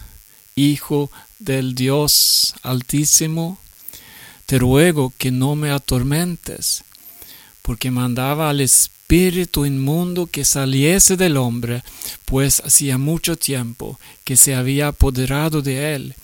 Hijo 0.55 1.09
del 1.39 1.73
Dios 1.73 2.53
Altísimo? 2.61 3.57
Te 4.45 4.59
ruego 4.59 5.11
que 5.17 5.31
no 5.31 5.55
me 5.55 5.71
atormentes, 5.71 6.83
porque 7.63 7.89
mandaba 7.89 8.51
al 8.51 8.61
espíritu 8.61 9.65
inmundo 9.65 10.27
que 10.27 10.45
saliese 10.45 11.17
del 11.17 11.37
hombre, 11.37 11.83
pues 12.25 12.61
hacía 12.63 12.99
mucho 12.99 13.37
tiempo 13.37 13.99
que 14.23 14.37
se 14.37 14.53
había 14.53 14.89
apoderado 14.89 15.63
de 15.63 15.95
él. 15.95 16.15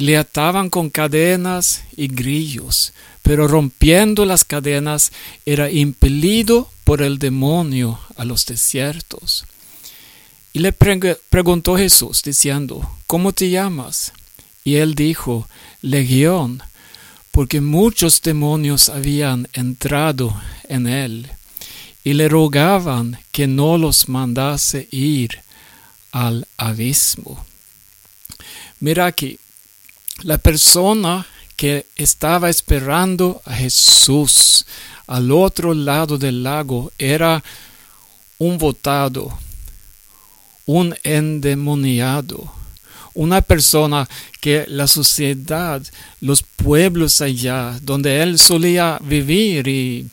Le 0.00 0.16
ataban 0.16 0.70
con 0.70 0.88
cadenas 0.88 1.82
y 1.94 2.08
grillos, 2.08 2.94
pero 3.20 3.46
rompiendo 3.46 4.24
las 4.24 4.46
cadenas 4.46 5.12
era 5.44 5.70
impelido 5.70 6.70
por 6.84 7.02
el 7.02 7.18
demonio 7.18 8.00
a 8.16 8.24
los 8.24 8.46
desiertos. 8.46 9.44
Y 10.54 10.60
le 10.60 10.72
preguntó 10.72 11.76
Jesús, 11.76 12.22
diciendo, 12.22 12.90
¿Cómo 13.06 13.34
te 13.34 13.50
llamas? 13.50 14.14
Y 14.64 14.76
él 14.76 14.94
dijo, 14.94 15.46
Legión, 15.82 16.62
porque 17.30 17.60
muchos 17.60 18.22
demonios 18.22 18.88
habían 18.88 19.48
entrado 19.52 20.34
en 20.66 20.86
él, 20.86 21.30
y 22.04 22.14
le 22.14 22.30
rogaban 22.30 23.18
que 23.32 23.46
no 23.46 23.76
los 23.76 24.08
mandase 24.08 24.88
ir 24.90 25.42
al 26.10 26.48
abismo. 26.56 27.44
Mira 28.80 29.04
aquí, 29.04 29.38
la 30.22 30.38
persona 30.38 31.26
que 31.56 31.86
estaba 31.96 32.48
esperando 32.48 33.42
a 33.44 33.54
Jesús 33.54 34.64
al 35.06 35.30
otro 35.32 35.74
lado 35.74 36.18
del 36.18 36.42
lago 36.42 36.92
era 36.98 37.42
un 38.38 38.58
votado, 38.58 39.36
un 40.66 40.94
endemoniado, 41.02 42.52
una 43.14 43.42
persona 43.42 44.08
que 44.40 44.64
la 44.68 44.86
sociedad, 44.86 45.82
los 46.20 46.42
pueblos 46.42 47.20
allá, 47.20 47.78
donde 47.82 48.22
él 48.22 48.38
solía 48.38 48.98
vivir 49.02 49.68
y 49.68 50.08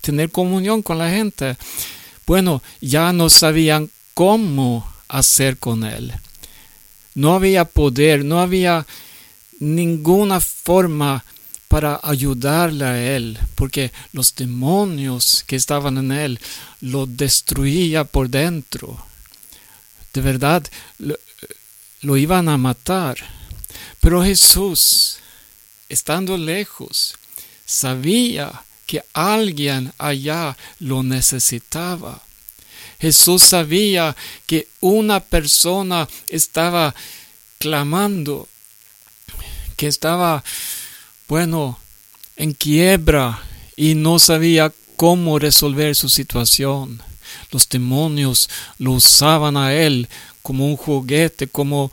tener 0.00 0.30
comunión 0.30 0.82
con 0.82 0.98
la 0.98 1.10
gente, 1.10 1.56
bueno, 2.26 2.62
ya 2.80 3.12
no 3.12 3.30
sabían 3.30 3.88
cómo 4.14 4.86
hacer 5.08 5.58
con 5.58 5.84
él. 5.84 6.12
No 7.14 7.34
había 7.34 7.64
poder, 7.64 8.24
no 8.24 8.40
había 8.40 8.86
ninguna 9.60 10.40
forma 10.40 11.24
para 11.68 12.00
ayudarle 12.02 12.84
a 12.84 13.16
él, 13.16 13.38
porque 13.54 13.92
los 14.12 14.34
demonios 14.34 15.44
que 15.46 15.54
estaban 15.54 15.98
en 15.98 16.10
él 16.10 16.40
lo 16.80 17.06
destruía 17.06 18.02
por 18.02 18.28
dentro. 18.28 19.06
De 20.12 20.20
verdad, 20.20 20.66
lo, 20.98 21.16
lo 22.02 22.16
iban 22.16 22.48
a 22.48 22.58
matar. 22.58 23.16
Pero 24.00 24.24
Jesús, 24.24 25.18
estando 25.88 26.36
lejos, 26.36 27.14
sabía 27.64 28.64
que 28.86 29.04
alguien 29.12 29.92
allá 29.98 30.56
lo 30.80 31.04
necesitaba. 31.04 32.20
Jesús 32.98 33.42
sabía 33.42 34.16
que 34.46 34.66
una 34.80 35.20
persona 35.20 36.08
estaba 36.28 36.94
clamando, 37.58 38.48
que 39.80 39.86
estaba, 39.86 40.44
bueno, 41.26 41.78
en 42.36 42.52
quiebra 42.52 43.40
y 43.76 43.94
no 43.94 44.18
sabía 44.18 44.70
cómo 44.96 45.38
resolver 45.38 45.96
su 45.96 46.10
situación. 46.10 47.00
Los 47.50 47.66
demonios 47.66 48.50
lo 48.76 48.92
usaban 48.92 49.56
a 49.56 49.72
él 49.72 50.06
como 50.42 50.66
un 50.66 50.76
juguete, 50.76 51.46
como 51.46 51.90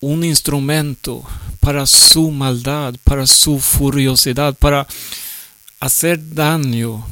un 0.00 0.22
instrumento 0.22 1.24
para 1.58 1.86
su 1.86 2.30
maldad, 2.30 2.94
para 3.02 3.26
su 3.26 3.58
furiosidad, 3.58 4.54
para 4.54 4.86
hacer 5.80 6.20
daño. 6.36 7.04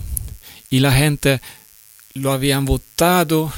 Y 0.71 0.79
la 0.79 0.93
gente 0.93 1.41
lo 2.15 2.31
habían 2.31 2.65
votado 2.65 3.53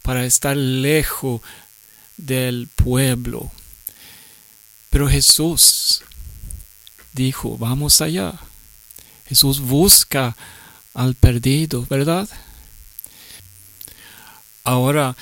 para 0.00 0.24
estar 0.24 0.56
lejos 0.56 1.42
del 2.16 2.68
pueblo. 2.74 3.50
Pero 4.90 5.08
Jesús 5.08 6.02
dijo, 7.12 7.56
vamos 7.56 8.00
allá. 8.00 8.34
Jesús 9.26 9.60
busca 9.60 10.36
al 10.92 11.14
perdido, 11.14 11.86
¿verdad? 11.88 12.28
Ahora 14.64 15.16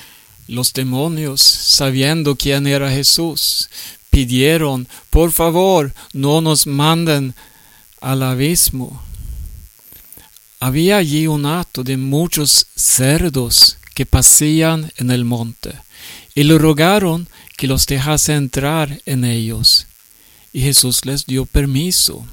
los 0.47 0.73
demonios, 0.73 1.41
sabiendo 1.41 2.35
quién 2.35 2.65
era 2.65 2.89
Jesús, 2.89 3.69
pidieron, 4.09 4.87
por 5.11 5.31
favor, 5.31 5.93
no 6.13 6.41
nos 6.41 6.65
manden 6.65 7.35
al 8.01 8.23
abismo. 8.23 9.03
Había 10.59 10.97
allí 10.97 11.27
un 11.27 11.45
acto 11.45 11.83
de 11.83 11.97
muchos 11.97 12.65
cerdos 12.75 13.77
que 13.93 14.07
pasían 14.07 14.91
en 14.97 15.11
el 15.11 15.23
monte, 15.23 15.73
y 16.33 16.43
le 16.43 16.57
rogaron 16.57 17.29
que 17.59 17.67
los 17.67 17.85
dejase 17.85 18.35
entrar 18.35 19.01
en 19.05 19.25
ellos. 19.25 19.85
Y 20.53 20.61
Jesús 20.61 21.05
les 21.05 21.25
dio 21.25 21.45
permiso. 21.45 22.25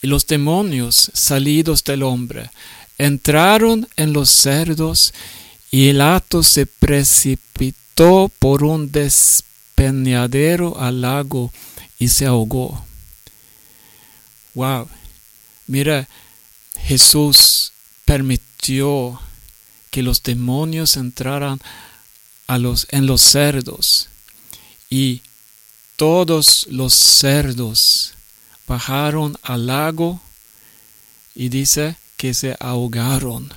Y 0.00 0.06
los 0.06 0.26
demonios, 0.26 1.10
salidos 1.12 1.84
del 1.84 2.02
hombre, 2.02 2.50
entraron 2.96 3.86
en 3.96 4.14
los 4.14 4.30
cerdos, 4.30 5.12
y 5.70 5.88
el 5.88 6.00
acto 6.00 6.42
se 6.42 6.64
precipitó 6.64 8.32
por 8.38 8.64
un 8.64 8.90
despeñadero 8.90 10.80
al 10.80 11.02
lago 11.02 11.52
y 11.98 12.08
se 12.08 12.24
ahogó. 12.24 12.82
Wow. 14.54 14.88
Mira, 15.66 16.08
Jesús 16.78 17.72
permitió 18.06 19.20
que 19.90 20.02
los 20.02 20.22
demonios 20.22 20.96
entraran 20.96 21.60
a 22.46 22.56
los, 22.56 22.86
en 22.90 23.04
los 23.04 23.20
cerdos 23.20 24.09
y 24.90 25.22
todos 25.96 26.66
los 26.68 26.92
cerdos 26.94 28.14
bajaron 28.66 29.38
al 29.42 29.68
lago 29.68 30.20
y 31.34 31.48
dice 31.48 31.96
que 32.16 32.34
se 32.34 32.56
ahogaron. 32.58 33.52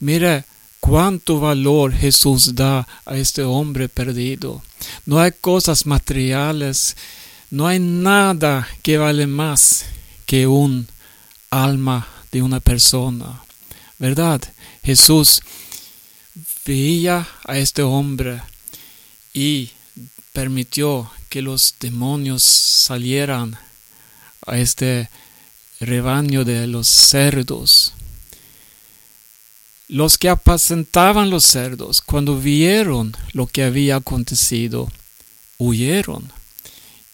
Mira 0.00 0.44
cuánto 0.80 1.40
valor 1.40 1.92
Jesús 1.92 2.54
da 2.54 2.88
a 3.04 3.16
este 3.16 3.42
hombre 3.42 3.88
perdido. 3.88 4.62
No 5.04 5.20
hay 5.20 5.32
cosas 5.32 5.86
materiales, 5.86 6.96
no 7.50 7.66
hay 7.66 7.78
nada 7.78 8.66
que 8.82 8.96
vale 8.96 9.26
más 9.26 9.84
que 10.24 10.46
un 10.46 10.88
alma 11.50 12.08
de 12.32 12.42
una 12.42 12.60
persona. 12.60 13.42
¿Verdad? 13.98 14.40
Jesús 14.82 15.42
veía 16.64 17.26
a 17.44 17.58
este 17.58 17.82
hombre 17.82 18.40
y 19.32 19.70
permitió 20.38 21.10
que 21.30 21.42
los 21.42 21.74
demonios 21.80 22.44
salieran 22.44 23.58
a 24.46 24.56
este 24.56 25.10
rebaño 25.80 26.44
de 26.44 26.68
los 26.68 26.86
cerdos. 26.86 27.92
Los 29.88 30.16
que 30.16 30.28
apacentaban 30.28 31.28
los 31.28 31.44
cerdos, 31.44 32.00
cuando 32.00 32.38
vieron 32.38 33.16
lo 33.32 33.48
que 33.48 33.64
había 33.64 33.96
acontecido, 33.96 34.88
huyeron 35.56 36.30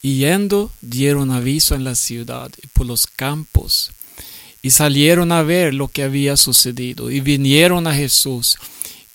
y 0.03 0.19
yendo 0.19 0.71
dieron 0.83 1.31
aviso 1.31 1.75
en 1.75 1.85
la 1.85 1.95
ciudad 1.95 2.51
y 2.63 2.67
por 2.67 2.85
los 2.85 3.07
campos 3.07 3.91
y 4.61 4.69
salieron 4.69 5.33
a 5.33 5.43
ver 5.43 5.73
lo 5.73 5.89
que 5.89 6.03
había 6.03 6.37
sucedido 6.37 7.11
y 7.11 7.21
vinieron 7.21 7.87
a 7.87 7.95
Jesús 7.95 8.59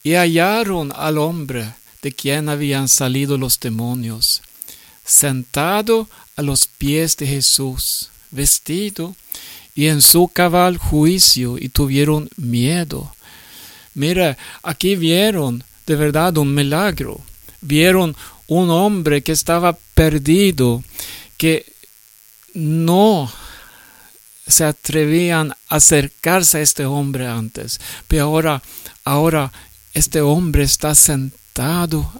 y 0.01 0.13
hallaron 0.13 0.91
al 0.95 1.19
hombre 1.19 1.73
de 2.01 2.11
quien 2.11 2.49
habían 2.49 2.87
salido 2.87 3.37
los 3.37 3.59
demonios, 3.59 4.41
sentado 5.05 6.09
a 6.35 6.41
los 6.41 6.67
pies 6.67 7.17
de 7.17 7.27
Jesús, 7.27 8.09
vestido 8.31 9.15
y 9.75 9.87
en 9.87 10.01
su 10.01 10.27
cabal 10.27 10.77
juicio 10.77 11.57
y 11.57 11.69
tuvieron 11.69 12.29
miedo. 12.37 13.13
Mira, 13.93 14.37
aquí 14.63 14.95
vieron 14.95 15.63
de 15.85 15.95
verdad 15.95 16.37
un 16.37 16.53
milagro. 16.53 17.21
Vieron 17.61 18.15
un 18.47 18.69
hombre 18.69 19.21
que 19.21 19.31
estaba 19.31 19.77
perdido, 19.93 20.83
que 21.37 21.65
no 22.53 23.31
se 24.47 24.63
atrevían 24.63 25.51
a 25.51 25.75
acercarse 25.75 26.59
a 26.59 26.61
este 26.61 26.85
hombre 26.85 27.27
antes. 27.27 27.79
Pero 28.07 28.25
ahora, 28.25 28.63
ahora 29.03 29.51
este 29.93 30.21
hombre 30.21 30.63
está 30.63 30.95
sentado 30.95 31.38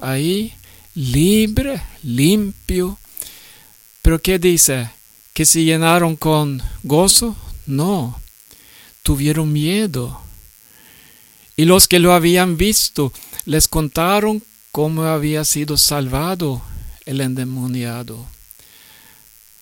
ahí, 0.02 0.54
libre, 0.96 1.82
limpio. 2.04 2.98
Pero 4.02 4.22
¿qué 4.22 4.40
dice? 4.40 4.90
¿Que 5.34 5.46
se 5.46 5.64
llenaron 5.64 6.16
con 6.16 6.62
gozo? 6.84 7.36
No, 7.66 8.20
tuvieron 9.04 9.52
miedo. 9.54 10.20
Y 11.56 11.66
los 11.66 11.88
que 11.88 12.00
lo 12.00 12.14
habían 12.14 12.58
visto 12.58 13.14
les 13.46 13.68
contaron 13.68 14.44
cómo 14.72 15.04
había 15.04 15.44
sido 15.46 15.78
salvado 15.78 16.62
el 17.06 17.22
endemoniado. 17.22 18.26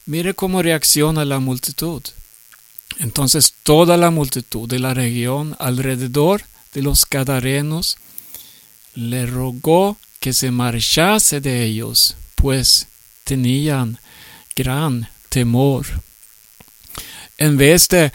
Mire 0.05 0.33
cómo 0.33 0.61
reacciona 0.61 1.25
la 1.25 1.39
multitud. 1.39 2.01
Entonces 2.99 3.53
toda 3.63 3.97
la 3.97 4.09
multitud 4.09 4.67
de 4.67 4.79
la 4.79 4.93
región 4.93 5.55
alrededor 5.59 6.43
de 6.73 6.81
los 6.81 7.05
cadarenos 7.05 7.97
le 8.97 9.27
rogó 9.27 9.97
que 10.19 10.33
se 10.33 10.49
marchase 10.49 11.39
de 11.39 11.63
ellos, 11.63 12.15
pues 12.33 12.87
tenían 13.23 13.99
gran 14.55 15.07
temor. 15.29 15.85
En 17.37 17.57
vez 17.57 17.87
de 17.89 18.11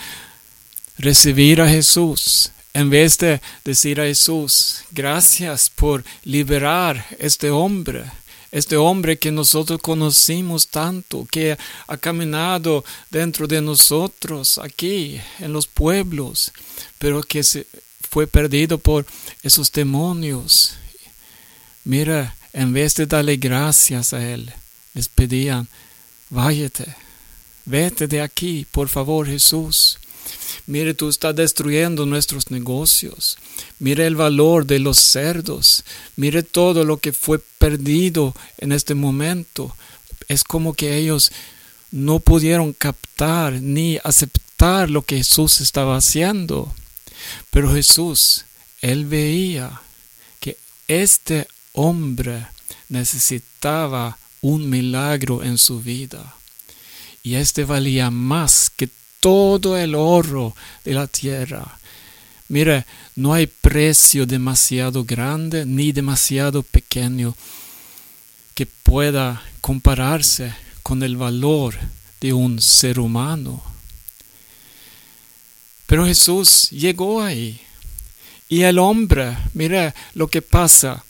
recibir 0.98 1.60
a 1.60 1.68
Jesús, 1.68 2.50
en 2.74 2.90
vez 2.90 3.16
de 3.18 3.40
decir 3.64 4.00
a 4.00 4.04
Jesús, 4.06 4.82
gracias 4.90 5.70
por 5.70 6.02
liberar 6.24 7.06
este 7.20 7.50
hombre, 7.50 8.04
este 8.50 8.76
hombre 8.76 9.18
que 9.18 9.30
nosotros 9.30 9.80
conocimos 9.80 10.66
tanto, 10.66 11.28
que 11.30 11.56
ha 11.86 11.96
caminado 11.96 12.84
dentro 13.08 13.46
de 13.46 13.62
nosotros 13.62 14.58
aquí 14.58 15.20
en 15.38 15.52
los 15.52 15.68
pueblos, 15.68 16.52
pero 16.98 17.22
que 17.22 17.44
se 17.44 17.66
fue 18.12 18.26
perdido 18.26 18.76
por 18.76 19.06
esos 19.42 19.72
demonios. 19.72 20.74
Mira, 21.82 22.36
en 22.52 22.74
vez 22.74 22.94
de 22.94 23.06
darle 23.06 23.38
gracias 23.38 24.12
a 24.12 24.22
él, 24.22 24.52
les 24.92 25.08
pedían, 25.08 25.66
váyate, 26.28 26.94
vete 27.64 28.06
de 28.08 28.20
aquí, 28.20 28.66
por 28.70 28.90
favor, 28.90 29.26
Jesús. 29.26 29.98
Mire, 30.66 30.92
tú 30.92 31.08
estás 31.08 31.34
destruyendo 31.34 32.04
nuestros 32.04 32.50
negocios. 32.50 33.38
Mire 33.78 34.06
el 34.06 34.14
valor 34.14 34.66
de 34.66 34.78
los 34.78 34.98
cerdos. 34.98 35.82
Mire 36.14 36.42
todo 36.42 36.84
lo 36.84 36.98
que 36.98 37.14
fue 37.14 37.38
perdido 37.38 38.36
en 38.58 38.72
este 38.72 38.94
momento. 38.94 39.74
Es 40.28 40.44
como 40.44 40.74
que 40.74 40.98
ellos 40.98 41.32
no 41.90 42.20
pudieron 42.20 42.74
captar 42.74 43.54
ni 43.54 43.98
aceptar 44.04 44.90
lo 44.90 45.00
que 45.00 45.16
Jesús 45.16 45.62
estaba 45.62 45.96
haciendo. 45.96 46.74
Pero 47.50 47.72
Jesús, 47.72 48.44
él 48.80 49.06
veía 49.06 49.80
que 50.40 50.56
este 50.88 51.46
hombre 51.72 52.46
necesitaba 52.88 54.18
un 54.40 54.68
milagro 54.68 55.42
en 55.42 55.58
su 55.58 55.80
vida. 55.80 56.36
y 57.24 57.36
este 57.36 57.64
valía 57.64 58.10
más 58.10 58.68
que 58.68 58.88
todo 59.20 59.78
el 59.78 59.94
oro 59.94 60.56
de 60.84 60.92
la 60.92 61.06
tierra. 61.06 61.78
Mire, 62.48 62.84
no 63.14 63.32
hay 63.32 63.46
precio 63.46 64.26
demasiado 64.26 65.04
grande 65.04 65.64
ni 65.64 65.92
demasiado 65.92 66.64
pequeño 66.64 67.36
que 68.54 68.66
pueda 68.66 69.40
compararse 69.60 70.52
con 70.82 71.04
el 71.04 71.16
valor 71.16 71.78
de 72.20 72.32
un 72.32 72.60
ser 72.60 72.98
humano. 72.98 73.62
Pero 75.86 76.06
Jesús 76.06 76.68
llegó 76.70 77.22
ahí. 77.22 77.60
Y 78.48 78.62
el 78.62 78.78
hombre, 78.78 79.36
mire 79.54 79.94
lo 80.14 80.28
que 80.28 80.42
pasa. 80.42 81.04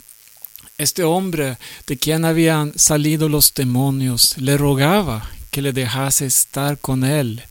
Este 0.79 1.05
hombre 1.05 1.59
de 1.87 1.97
quien 1.97 2.25
habían 2.25 2.77
salido 2.79 3.29
los 3.29 3.53
demonios 3.55 4.37
le 4.39 4.57
rogaba 4.57 5.29
que 5.51 5.63
le 5.63 5.73
dejase 5.73 6.27
estar 6.27 6.79
con 6.79 7.05
él. 7.05 7.43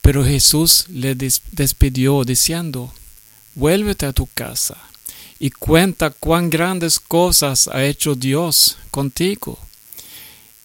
Pero 0.00 0.24
Jesús 0.24 0.86
le 0.88 1.14
des- 1.14 1.42
despidió 1.52 2.24
diciendo, 2.24 2.92
vuélvete 3.54 4.06
a 4.06 4.12
tu 4.12 4.26
casa 4.32 4.76
y 5.38 5.50
cuenta 5.50 6.10
cuán 6.10 6.48
grandes 6.50 7.00
cosas 7.00 7.68
ha 7.68 7.84
hecho 7.84 8.14
Dios 8.14 8.76
contigo. 8.90 9.58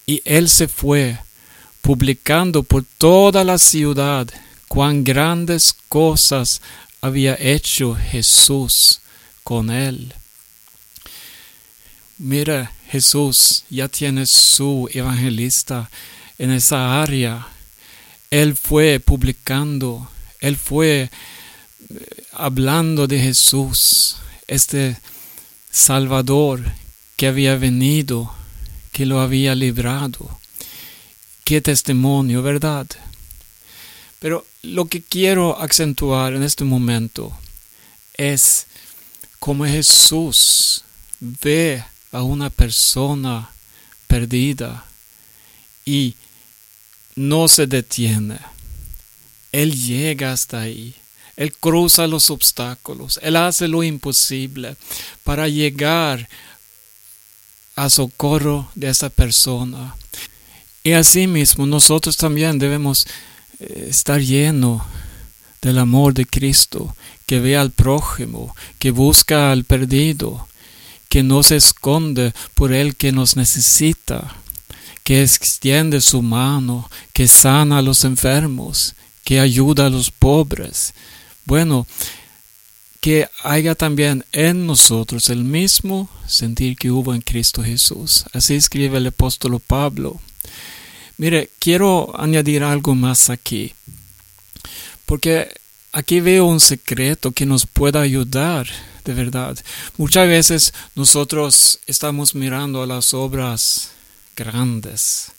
Y 0.06 0.22
él 0.24 0.48
se 0.48 0.68
fue, 0.68 1.18
publicando 1.82 2.62
por 2.62 2.84
toda 2.98 3.44
la 3.44 3.58
ciudad 3.58 4.28
cuán 4.68 5.04
grandes 5.04 5.74
cosas 5.88 6.60
había 7.00 7.36
hecho 7.38 7.94
Jesús 7.94 9.00
con 9.42 9.70
él. 9.70 10.14
Mira, 12.18 12.72
Jesús 12.88 13.64
ya 13.68 13.88
tiene 13.88 14.26
su 14.26 14.88
evangelista 14.92 15.90
en 16.38 16.50
esa 16.50 17.02
área. 17.02 17.46
Él 18.30 18.56
fue 18.56 19.00
publicando, 19.00 20.10
él 20.40 20.56
fue 20.56 21.10
eh, 21.88 22.24
hablando 22.32 23.06
de 23.06 23.20
Jesús, 23.20 24.16
este 24.46 24.96
Salvador 25.70 26.64
que 27.16 27.26
había 27.26 27.56
venido, 27.56 28.32
que 28.92 29.06
lo 29.06 29.20
había 29.20 29.54
librado. 29.54 30.40
Qué 31.44 31.60
testimonio, 31.60 32.42
¿verdad? 32.42 32.86
Pero 34.18 34.46
lo 34.62 34.86
que 34.86 35.02
quiero 35.02 35.60
acentuar 35.60 36.34
en 36.34 36.42
este 36.42 36.64
momento 36.64 37.36
es 38.14 38.66
cómo 39.38 39.66
Jesús 39.66 40.84
ve 41.20 41.84
a 42.12 42.22
una 42.22 42.50
persona 42.50 43.50
perdida 44.06 44.84
y 45.84 46.14
no 47.14 47.48
se 47.48 47.66
detiene. 47.66 48.38
Él 49.52 49.74
llega 49.74 50.32
hasta 50.32 50.60
ahí. 50.60 50.94
Él 51.36 51.52
cruza 51.52 52.06
los 52.06 52.30
obstáculos. 52.30 53.20
Él 53.22 53.36
hace 53.36 53.68
lo 53.68 53.82
imposible 53.82 54.76
para 55.22 55.48
llegar 55.48 56.28
a 57.74 57.90
socorro 57.90 58.70
de 58.74 58.88
esa 58.88 59.10
persona. 59.10 59.94
Y 60.82 60.92
asimismo 60.92 61.66
nosotros 61.66 62.16
también 62.16 62.58
debemos 62.58 63.06
estar 63.58 64.20
llenos 64.20 64.82
del 65.62 65.78
amor 65.78 66.14
de 66.14 66.26
Cristo, 66.26 66.94
que 67.26 67.40
ve 67.40 67.56
al 67.56 67.70
prójimo, 67.70 68.54
que 68.78 68.90
busca 68.90 69.50
al 69.50 69.64
perdido, 69.64 70.48
que 71.08 71.22
no 71.22 71.42
se 71.42 71.56
esconde 71.56 72.32
por 72.54 72.72
el 72.72 72.96
que 72.96 73.12
nos 73.12 73.36
necesita, 73.36 74.36
que 75.02 75.22
extiende 75.22 76.00
su 76.00 76.22
mano, 76.22 76.90
que 77.12 77.28
sana 77.28 77.78
a 77.78 77.82
los 77.82 78.04
enfermos, 78.04 78.94
que 79.24 79.40
ayuda 79.40 79.86
a 79.86 79.90
los 79.90 80.10
pobres. 80.10 80.94
Bueno, 81.44 81.86
que 83.00 83.28
haya 83.42 83.74
también 83.74 84.24
en 84.32 84.66
nosotros 84.66 85.28
el 85.30 85.44
mismo 85.44 86.08
sentir 86.26 86.76
que 86.76 86.90
hubo 86.90 87.14
en 87.14 87.20
Cristo 87.20 87.62
Jesús. 87.62 88.24
Así 88.32 88.54
escribe 88.54 88.98
el 88.98 89.06
apóstol 89.06 89.60
Pablo. 89.60 90.20
Mire, 91.18 91.48
quiero 91.58 92.12
añadir 92.20 92.62
algo 92.62 92.94
más 92.94 93.30
aquí, 93.30 93.72
porque 95.06 95.48
aquí 95.92 96.20
veo 96.20 96.44
un 96.44 96.60
secreto 96.60 97.32
que 97.32 97.46
nos 97.46 97.66
pueda 97.66 98.02
ayudar 98.02 98.66
de 99.02 99.14
verdad. 99.14 99.56
Muchas 99.96 100.28
veces 100.28 100.74
nosotros 100.94 101.78
estamos 101.86 102.34
mirando 102.34 102.82
a 102.82 102.86
las 102.86 103.14
obras 103.14 103.92
grandes, 104.36 105.32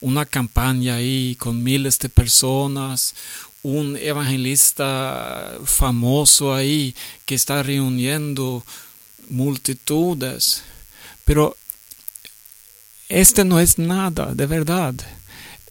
una 0.00 0.26
campaña 0.26 0.96
ahí 0.96 1.36
con 1.38 1.62
miles 1.62 1.98
de 2.00 2.08
personas, 2.08 3.14
un 3.62 3.96
evangelista 3.96 5.58
famoso 5.64 6.54
ahí 6.54 6.94
que 7.24 7.36
está 7.36 7.62
reuniendo 7.62 8.64
multitudes, 9.28 10.62
pero 11.24 11.56
este 13.08 13.44
no 13.44 13.58
es 13.58 13.78
nada, 13.78 14.34
de 14.34 14.46
verdad. 14.46 14.94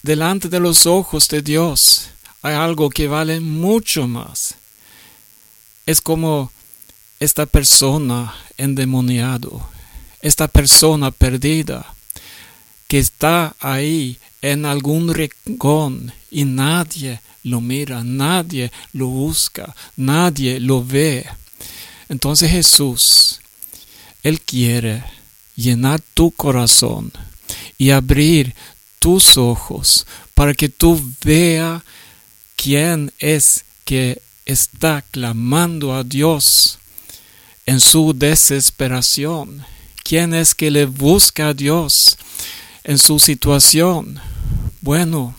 Delante 0.02 0.50
de 0.50 0.60
los 0.60 0.86
ojos 0.86 1.28
de 1.28 1.42
Dios 1.42 2.10
hay 2.42 2.56
algo 2.56 2.90
que 2.90 3.08
vale 3.08 3.40
mucho 3.40 4.08
más. 4.08 4.56
Es 5.86 6.02
como 6.02 6.52
esta 7.20 7.46
persona 7.46 8.34
endemoniado, 8.58 9.68
esta 10.22 10.48
persona 10.48 11.12
perdida, 11.12 11.94
que 12.88 13.00
está 13.00 13.56
ahí 13.60 14.18
en 14.42 14.66
algún 14.66 15.14
rincón 15.14 16.14
y 16.32 16.46
nadie 16.46 17.22
lo 17.44 17.62
mira, 17.62 18.04
nadie 18.04 18.72
lo 18.94 19.08
busca, 19.08 19.76
nadie 19.96 20.60
lo 20.60 20.84
ve. 20.84 21.26
Entonces 22.10 22.52
Jesús, 22.52 23.42
Él 24.24 24.42
quiere 24.42 25.04
llenar 25.56 26.02
tu 26.14 26.32
corazón 26.32 27.12
y 27.78 27.92
abrir 27.92 28.56
tus 29.00 29.38
ojos 29.38 30.06
para 30.34 30.54
que 30.54 30.70
tú 30.70 31.02
veas 31.24 31.84
quién 32.56 33.14
es 33.20 33.66
que 33.86 34.22
está 34.46 35.02
clamando 35.02 35.94
a 35.94 36.04
Dios 36.04 36.80
en 37.66 37.80
su 37.80 38.14
desesperación, 38.14 39.66
quién 40.04 40.34
es 40.34 40.56
que 40.56 40.72
le 40.72 40.86
busca 40.86 41.50
a 41.50 41.54
Dios 41.54 42.18
en 42.84 42.98
su 42.98 43.20
situación. 43.20 44.20
Bueno, 44.82 45.36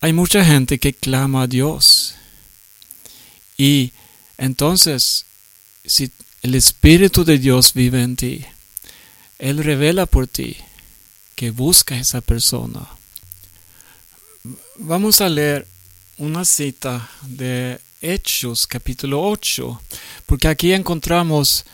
hay 0.00 0.12
mucha 0.12 0.44
gente 0.44 0.78
que 0.78 0.92
clama 0.92 1.42
a 1.42 1.46
Dios. 1.46 2.14
Y 3.56 3.92
entonces 4.38 5.24
si 5.84 6.10
el 6.42 6.54
Espíritu 6.54 7.24
de 7.24 7.38
Dios 7.38 7.72
vive 7.74 8.02
en 8.02 8.16
ti, 8.16 8.44
Él 9.38 9.62
revela 9.62 10.06
por 10.06 10.26
ti 10.26 10.56
que 11.42 11.50
busca 11.50 11.96
esa 11.96 12.20
persona. 12.20 12.86
Vamos 14.76 15.20
a 15.20 15.28
leer 15.28 15.66
una 16.18 16.44
cita 16.44 17.10
de 17.22 17.80
Hechos 18.00 18.68
capítulo 18.68 19.20
8, 19.20 19.82
porque 20.24 20.46
aquí 20.46 20.72
encontramos 20.72 21.64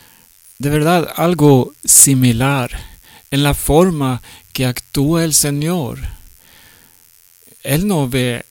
de 0.57 0.71
verdad 0.71 1.13
algo 1.17 1.75
similar 1.85 2.71
en 3.31 3.43
la 3.43 3.53
forma 3.53 4.23
que 4.55 4.65
actúa 4.65 5.23
el 5.23 5.35
Señor. 5.35 5.99
Él 7.63 7.87
no 7.87 8.09
ve 8.09 8.47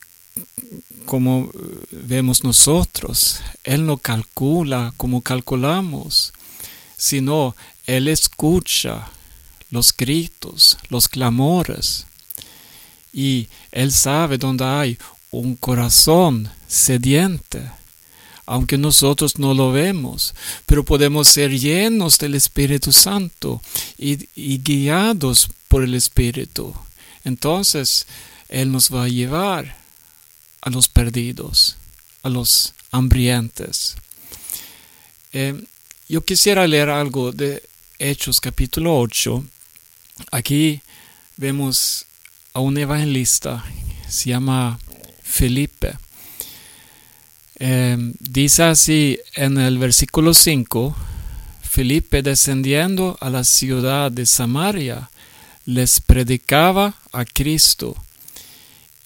como 1.07 1.49
vemos 1.89 2.43
nosotros, 2.43 3.39
Él 3.63 3.88
no 3.88 3.97
calcula 3.97 4.93
como 4.97 5.24
calculamos, 5.24 6.32
sino 6.95 7.55
Él 7.88 8.07
escucha 8.07 9.09
los 9.72 9.95
gritos, 9.95 10.78
los 10.89 11.07
clamores, 11.07 12.05
y 13.13 13.47
Él 13.72 13.91
sabe 13.91 14.38
dónde 14.38 14.65
hay 14.65 14.97
un 15.32 15.55
corazón 15.55 16.49
sediente, 16.68 17.61
aunque 18.45 18.78
nosotros 18.78 19.39
no 19.39 19.53
lo 19.53 19.72
vemos, 19.72 20.34
pero 20.65 20.86
podemos 20.86 21.28
ser 21.28 21.51
llenos 21.51 22.18
del 22.18 22.36
Espíritu 22.36 22.93
Santo 22.93 23.61
y, 23.97 24.18
guiados 24.59 25.49
por 25.68 25.84
el 25.84 25.93
Espíritu. 25.95 26.74
Entonces, 27.26 28.07
Él 28.47 28.72
nos 28.72 28.93
va 28.93 29.03
a 29.03 29.09
llevar 29.09 29.78
a 30.61 30.70
los 30.70 30.88
perdidos, 30.88 31.76
a 32.24 32.30
los 32.30 32.74
hambrientos. 32.91 33.95
Eh, 35.34 35.61
yo 36.07 36.24
quisiera 36.24 36.65
leer 36.68 36.89
algo 36.89 37.34
de 37.34 37.61
Hechos 37.99 38.39
capítulo 38.39 38.97
8. 38.97 39.43
Aquí 40.32 40.82
vemos 41.38 42.05
a 42.53 42.59
un 42.59 42.78
evangelista, 42.78 43.63
se 44.07 44.30
llama 44.30 44.80
Felipe. 45.24 45.93
Eh, 47.59 47.97
dice 48.20 48.63
así 48.63 49.20
en 49.36 49.57
el 49.57 49.78
versículo 49.78 50.34
5, 50.34 50.95
Felipe 51.61 52.22
descendiendo 52.22 53.18
a 53.20 53.30
la 53.30 53.43
ciudad 53.43 54.11
de 54.11 54.26
Samaria, 54.26 55.09
les 55.65 55.99
predicaba 55.99 56.95
a 57.11 57.26
Cristo 57.26 57.95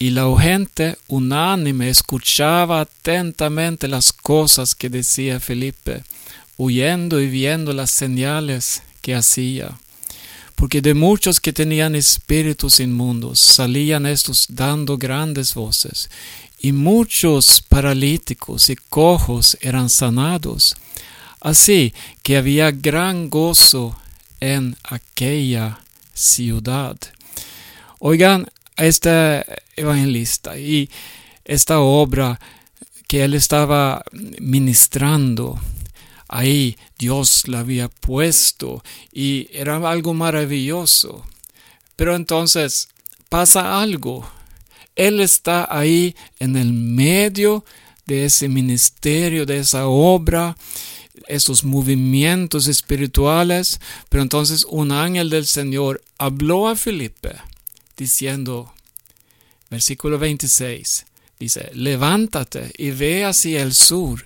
y 0.02 0.10
la 0.10 0.26
gente 0.40 0.98
unánime 1.08 1.90
escuchaba 1.90 2.82
atentamente 2.82 3.88
las 3.88 4.12
cosas 4.12 4.74
que 4.74 4.90
decía 4.90 5.40
Felipe, 5.40 6.04
huyendo 6.58 7.22
y 7.22 7.28
viendo 7.28 7.72
las 7.72 7.92
señales 7.92 8.82
que 9.02 9.14
hacía. 9.14 9.78
Porque 10.56 10.82
de 10.82 10.94
muchos 10.94 11.40
que 11.40 11.54
tenían 11.54 11.96
espíritus 11.96 12.80
inmundos 12.80 13.40
salían 13.40 14.06
estos 14.06 14.46
dando 14.50 14.98
grandes 14.98 15.54
voces, 15.54 16.10
y 16.60 16.72
muchos 16.72 17.62
paralíticos 17.62 18.70
y 18.70 18.76
cojos 18.76 19.58
eran 19.62 19.90
sanados. 19.90 20.76
Así 21.40 21.94
que 22.22 22.38
había 22.38 22.70
gran 22.72 23.30
gozo 23.30 23.98
en 24.40 24.76
aquella 24.84 25.80
ciudad. 26.14 26.96
Oigan, 28.00 28.48
este 28.78 29.44
evangelista 29.76 30.58
y 30.58 30.90
esta 31.46 31.80
obra 31.80 32.40
que 33.08 33.24
él 33.24 33.34
estaba 33.34 34.04
ministrando, 34.40 35.60
ahí 36.32 36.78
Dios 36.98 37.48
la 37.48 37.60
había 37.60 37.90
puesto 37.90 38.84
y 39.12 39.48
era 39.52 39.78
algo 39.90 40.14
maravilloso. 40.16 41.24
Pero 41.96 42.16
entonces 42.16 42.88
pasa 43.30 43.80
algo. 43.80 44.28
Él 44.96 45.20
está 45.20 45.68
ahí 45.70 46.16
en 46.40 46.56
el 46.56 46.74
medio 46.74 47.64
de 48.06 48.26
ese 48.26 48.48
ministerio, 48.48 49.46
de 49.46 49.60
esa 49.60 49.88
obra, 49.88 50.58
esos 51.28 51.64
movimientos 51.64 52.68
espirituales. 52.68 53.80
Pero 54.10 54.24
entonces 54.24 54.66
un 54.68 54.92
ángel 54.92 55.30
del 55.30 55.46
Señor 55.46 56.02
habló 56.18 56.68
a 56.68 56.76
Felipe 56.76 57.36
diciendo, 57.98 58.74
versículo 59.70 60.18
26, 60.18 61.06
dice, 61.40 61.72
levántate 61.74 62.72
y 62.78 62.92
ve 62.92 63.26
hacia 63.26 63.62
el 63.62 63.74
sur 63.74 64.26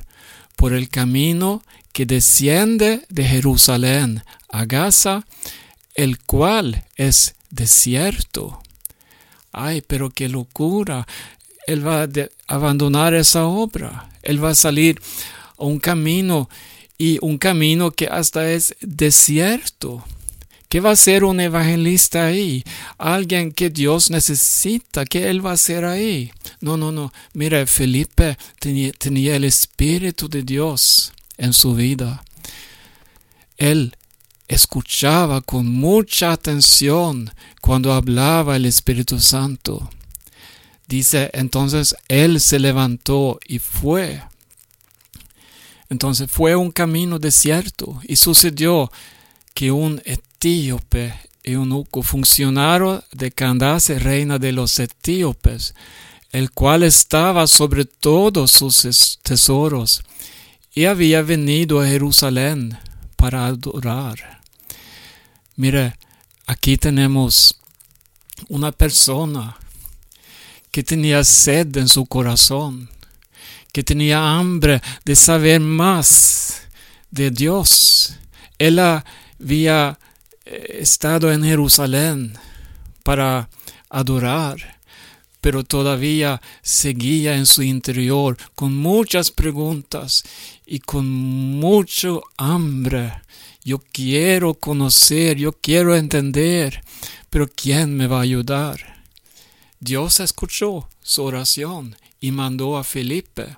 por 0.56 0.74
el 0.74 0.90
camino 0.90 1.64
que 1.96 2.06
desciende 2.06 3.06
de 3.08 3.24
Jerusalén 3.24 4.22
a 4.50 4.66
Gaza, 4.66 5.26
el 5.94 6.20
cual 6.20 6.84
es 6.98 7.36
desierto. 7.52 8.62
Ay, 9.54 9.82
pero 9.82 10.10
qué 10.10 10.28
locura. 10.28 11.08
Él 11.66 11.88
va 11.88 12.04
a 12.04 12.10
abandonar 12.54 13.14
esa 13.14 13.46
obra. 13.46 14.10
Él 14.24 14.44
va 14.44 14.50
a 14.50 14.56
salir 14.56 15.02
a 15.58 15.64
un 15.64 15.80
camino 15.80 16.50
y 16.98 17.18
un 17.22 17.38
camino 17.38 17.92
que 17.92 18.08
hasta 18.08 18.52
es 18.52 18.76
desierto. 18.82 20.04
¿Qué 20.68 20.82
va 20.82 20.92
a 20.92 20.98
ser 20.98 21.24
un 21.24 21.40
evangelista 21.40 22.26
ahí? 22.26 22.66
Alguien 22.98 23.54
que 23.54 23.70
Dios 23.70 24.10
necesita. 24.10 25.06
¿Qué 25.06 25.30
él 25.30 25.46
va 25.46 25.52
a 25.52 25.54
hacer 25.54 25.86
ahí? 25.86 26.34
No, 26.60 26.76
no, 26.76 26.92
no. 26.92 27.14
Mira, 27.34 27.66
Felipe 27.66 28.38
tenía 28.60 29.38
el 29.38 29.46
Espíritu 29.46 30.28
de 30.28 30.44
Dios 30.44 31.14
en 31.38 31.54
su 31.54 31.76
vida. 31.76 32.24
Él 33.58 33.96
escuchaba 34.48 35.42
con 35.42 35.68
mucha 35.68 36.32
atención 36.32 37.32
cuando 37.62 37.94
hablaba 37.94 38.56
el 38.56 38.66
Espíritu 38.66 39.20
Santo. 39.20 39.90
Dice, 40.88 41.32
entonces 41.34 41.96
él 42.08 42.40
se 42.40 42.60
levantó 42.60 43.40
y 43.46 43.60
fue. 43.60 44.22
Entonces 45.90 46.30
fue 46.30 46.56
un 46.56 46.72
camino 46.72 47.20
desierto 47.20 48.00
y 48.04 48.16
sucedió 48.16 48.92
que 49.54 49.72
un 49.72 50.02
etíope 50.06 51.14
eunuco, 51.44 52.02
funcionario 52.02 53.04
de 53.12 53.32
Candace, 53.32 54.00
reina 54.00 54.40
de 54.40 54.52
los 54.52 54.80
etíopes, 54.80 55.76
el 56.32 56.52
cual 56.52 56.84
estaba 56.84 57.48
sobre 57.48 57.86
todos 57.86 58.52
sus 58.52 59.20
tesoros, 59.24 60.04
y 60.76 60.86
había 60.86 61.22
venido 61.22 61.80
a 61.80 61.88
Jerusalén 61.88 62.78
para 63.16 63.46
adorar. 63.48 64.42
Mire, 65.56 65.96
aquí 66.46 66.76
tenemos 66.76 67.58
una 68.50 68.74
persona 68.74 69.56
que 70.72 70.84
tenía 70.84 71.24
sed 71.24 71.78
en 71.78 71.88
su 71.88 72.06
corazón, 72.06 72.90
que 73.72 73.84
tenía 73.84 74.38
hambre 74.38 74.82
de 75.06 75.16
saber 75.16 75.62
más 75.62 76.64
de 77.10 77.32
Dios. 77.32 78.18
Él 78.60 78.80
había 78.80 79.98
estado 80.44 81.32
en 81.32 81.44
Jerusalén 81.44 82.34
para 83.04 83.48
adorar, 83.90 84.75
pero 85.46 85.64
todavía 85.64 86.42
seguía 86.64 87.36
en 87.36 87.46
su 87.46 87.62
interior 87.62 88.36
con 88.56 88.76
muchas 88.76 89.30
preguntas 89.30 90.24
y 90.66 90.80
con 90.80 91.08
mucho 91.08 92.24
hambre. 92.36 93.14
Yo 93.64 93.78
quiero 93.78 94.56
conocer, 94.56 95.38
yo 95.38 95.52
quiero 95.52 95.96
entender, 95.96 96.82
pero 97.30 97.48
¿quién 97.48 97.96
me 97.96 98.08
va 98.08 98.18
a 98.18 98.24
ayudar? 98.24 99.04
Dios 99.80 100.20
escuchó 100.20 100.90
su 101.04 101.22
oración 101.22 101.96
y 102.20 102.32
mandó 102.32 102.76
a 102.76 102.84
Felipe. 102.84 103.56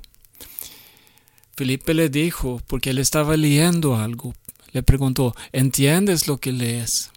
Felipe 1.56 1.94
le 1.94 2.10
dijo, 2.10 2.62
porque 2.68 2.90
él 2.90 3.00
estaba 3.00 3.38
leyendo 3.38 3.96
algo, 3.96 4.34
le 4.74 4.84
preguntó, 4.84 5.38
¿entiendes 5.54 6.28
lo 6.28 6.36
que 6.36 6.52
lees? 6.52 7.12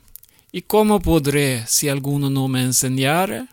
¿Y 0.53 0.63
cómo 0.63 1.01
podré 1.01 1.67
si 1.67 1.89
alguno 1.89 2.31
no 2.31 2.47
me 2.47 2.63
enseñara? 2.63 3.49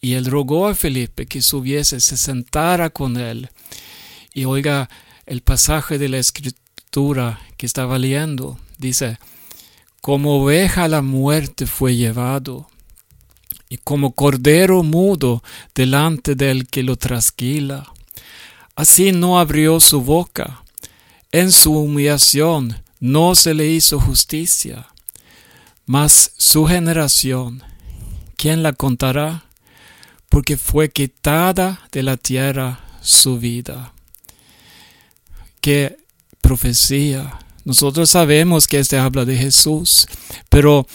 Y 0.00 0.14
él 0.14 0.26
rogó 0.26 0.68
a 0.68 0.74
Felipe 0.74 1.26
que 1.26 1.42
subiese, 1.42 2.00
se 2.00 2.16
sentara 2.16 2.90
con 2.90 3.16
él. 3.16 3.50
Y 4.32 4.44
oiga 4.46 4.88
el 5.26 5.42
pasaje 5.42 5.98
de 5.98 6.08
la 6.08 6.18
escritura 6.18 7.40
que 7.56 7.66
estaba 7.66 7.98
leyendo. 7.98 8.58
Dice, 8.78 9.18
como 10.00 10.42
oveja 10.42 10.84
a 10.84 10.88
la 10.88 11.02
muerte 11.02 11.66
fue 11.66 11.96
llevado, 11.96 12.68
y 13.68 13.76
como 13.76 14.12
cordero 14.12 14.82
mudo 14.82 15.42
delante 15.74 16.34
del 16.34 16.66
que 16.66 16.82
lo 16.82 16.96
trasquila. 16.96 17.92
Así 18.74 19.12
no 19.12 19.38
abrió 19.38 19.78
su 19.78 20.00
boca. 20.00 20.62
En 21.30 21.52
su 21.52 21.72
humillación 21.72 22.82
no 22.98 23.34
se 23.34 23.54
le 23.54 23.66
hizo 23.66 24.00
justicia. 24.00 24.88
Mas 25.86 26.32
su 26.36 26.64
generación, 26.66 27.62
¿quién 28.36 28.62
la 28.62 28.72
contará? 28.72 29.44
Porque 30.30 30.56
fue 30.56 30.88
quitada 30.90 31.86
de 31.92 32.02
la 32.02 32.16
tierra 32.16 32.80
su 33.02 33.38
vida. 33.38 33.92
Qué 35.60 35.98
profecía. 36.40 37.38
Nosotros 37.66 38.08
sabemos 38.08 38.66
que 38.66 38.78
este 38.78 38.96
habla 38.96 39.26
de 39.26 39.36
Jesús, 39.36 40.06
pero 40.48 40.86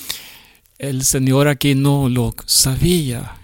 el 0.80 1.06
Señor 1.06 1.48
aquí 1.48 1.76
no 1.76 2.10
lo 2.10 2.34
sabía. 2.48 3.36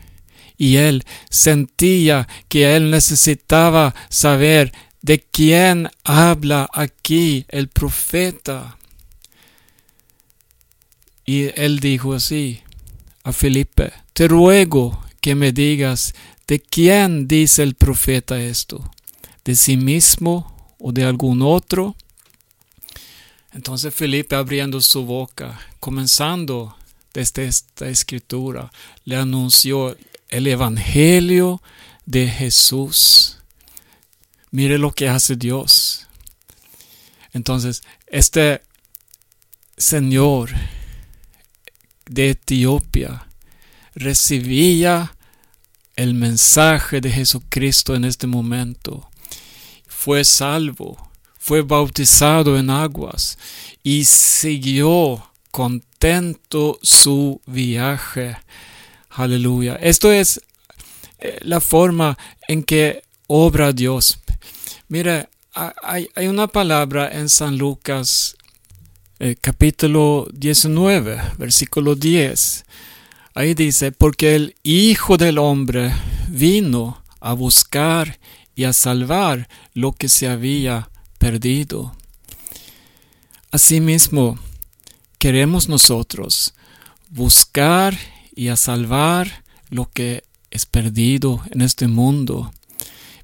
Y 0.58 0.78
él 0.78 1.04
sentía 1.30 2.28
que 2.50 2.76
él 2.76 2.90
necesitaba 2.90 3.94
saber 4.10 4.72
¿De 5.02 5.20
quién 5.20 5.90
habla 6.04 6.70
aquí 6.72 7.46
el 7.50 7.70
profeta? 7.70 8.78
Y 11.26 11.50
él 11.60 11.80
dijo 11.80 12.14
así 12.14 12.62
a 13.24 13.34
Felipe, 13.34 13.94
te 14.14 14.28
ruego 14.28 15.04
que 15.22 15.36
me 15.36 15.52
digas 15.52 16.14
de 16.48 16.60
quién 16.60 17.28
dice 17.28 17.64
el 17.64 17.76
profeta 17.76 18.42
esto, 18.42 18.92
de 19.46 19.56
sí 19.56 19.78
mismo 19.78 20.76
o 20.80 20.92
de 20.92 21.06
algún 21.06 21.42
otro. 21.42 21.96
Entonces 23.54 23.94
Felipe 23.94 24.36
abriendo 24.36 24.82
su 24.82 25.06
boca, 25.06 25.60
comenzando 25.80 26.76
desde 27.14 27.46
esta 27.46 27.88
escritura, 27.88 28.72
le 29.06 29.16
anunció 29.16 29.96
el 30.30 30.48
Evangelio 30.48 31.62
de 32.06 32.28
Jesús. 32.28 33.38
Mire 34.50 34.78
lo 34.78 34.92
que 34.92 35.08
hace 35.08 35.36
Dios. 35.36 36.08
Entonces, 37.34 37.84
este 38.08 38.62
Señor 39.78 40.50
de 42.06 42.32
Etiopía 42.32 43.31
recibía 43.96 45.16
el 45.96 46.14
mensaje 46.14 47.02
de 47.02 47.12
Jesucristo 47.12 47.96
en 47.96 48.06
este 48.06 48.28
momento. 48.28 49.10
Fue 49.88 50.24
salvo, 50.24 51.10
fue 51.38 51.62
bautizado 51.62 52.58
en 52.58 52.70
aguas 52.70 53.38
y 53.84 54.06
siguió 54.06 55.24
contento 55.52 56.80
su 56.82 57.42
viaje. 57.46 58.38
Aleluya. 59.10 59.76
Esto 59.76 60.12
es 60.12 60.42
eh, 61.20 61.38
la 61.42 61.60
forma 61.60 62.18
en 62.48 62.64
que 62.64 63.04
obra 63.28 63.74
Dios. 63.74 64.20
Hay, 65.54 66.10
hay 66.16 66.28
una 66.28 66.48
palabra 66.48 67.10
en 67.12 67.30
San 67.30 67.58
Lucas 67.58 68.36
eh, 69.20 69.36
capítulo 69.40 70.28
19, 70.34 71.22
versículo 71.38 71.94
10. 71.94 72.66
Ahí 73.34 73.54
dice, 73.54 73.94
porque 73.94 74.36
el 74.36 74.56
Hijo 74.64 75.16
del 75.16 75.38
Hombre 75.38 75.94
vino 76.28 77.02
a 77.22 77.34
buscar 77.34 78.20
y 78.56 78.66
a 78.66 78.74
salvar 78.74 79.48
lo 79.74 79.94
que 79.94 80.10
se 80.10 80.28
había 80.28 80.90
perdido. 81.18 81.96
Asimismo, 83.52 84.38
queremos 85.18 85.70
nosotros 85.70 86.54
buscar 87.10 87.98
y 88.36 88.50
a 88.50 88.58
salvar 88.58 89.44
lo 89.70 89.90
que 89.90 90.24
es 90.50 90.66
perdido 90.66 91.42
en 91.52 91.62
este 91.62 91.88
mundo, 91.88 92.52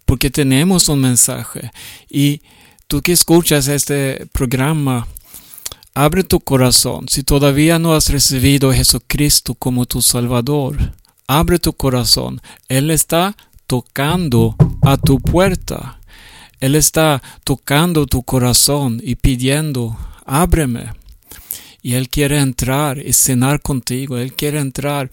porque 0.06 0.30
tenemos 0.30 0.88
un 0.88 1.02
mensaje 1.02 1.72
y 2.10 2.42
tú 2.88 3.02
que 3.02 3.12
escuchas 3.12 3.68
este 3.68 4.26
programa, 4.32 5.08
abre 5.98 6.24
tu 6.24 6.40
corazón. 6.40 7.08
Si 7.10 7.24
todavía 7.24 7.80
no 7.80 7.96
has 7.96 8.10
recibido 8.10 8.70
a 8.70 8.76
Jesucristo 8.76 9.56
como 9.56 9.88
tu 9.88 10.04
Salvador, 10.04 10.94
abre 11.26 11.58
tu 11.58 11.74
corazón. 11.74 12.40
Él 12.70 12.92
está 12.92 13.36
tocando 13.66 14.56
a 14.84 14.98
tu 14.98 15.20
puerta. 15.20 16.00
Él 16.60 16.76
está 16.76 17.24
tocando 17.44 18.06
tu 18.06 18.22
corazón 18.22 19.02
y 19.04 19.16
pidiendo, 19.16 19.98
ábreme. 20.28 20.94
Y 21.82 21.96
Él 21.96 22.10
quiere 22.10 22.38
entrar 22.42 23.00
y 23.00 23.14
cenar 23.14 23.64
contigo. 23.64 24.20
Él 24.20 24.34
quiere 24.34 24.60
entrar 24.60 25.10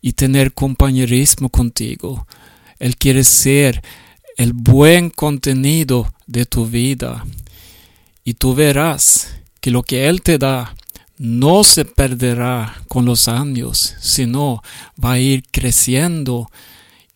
y 0.00 0.14
tener 0.14 0.52
compañerismo 0.52 1.48
contigo. 1.48 2.26
Él 2.80 2.96
quiere 2.96 3.22
ser 3.22 3.84
el 4.36 4.52
buen 4.52 5.10
contenido 5.10 6.12
de 6.26 6.44
tu 6.44 6.66
vida. 6.66 7.24
Y 8.24 8.34
tú 8.34 8.56
verás 8.56 9.28
que 9.64 9.70
lo 9.70 9.82
que 9.82 10.10
Él 10.10 10.20
te 10.20 10.36
da 10.36 10.76
no 11.16 11.64
se 11.64 11.86
perderá 11.86 12.82
con 12.86 13.06
los 13.06 13.28
años, 13.28 13.94
sino 13.98 14.62
va 15.02 15.12
a 15.12 15.18
ir 15.18 15.42
creciendo 15.50 16.50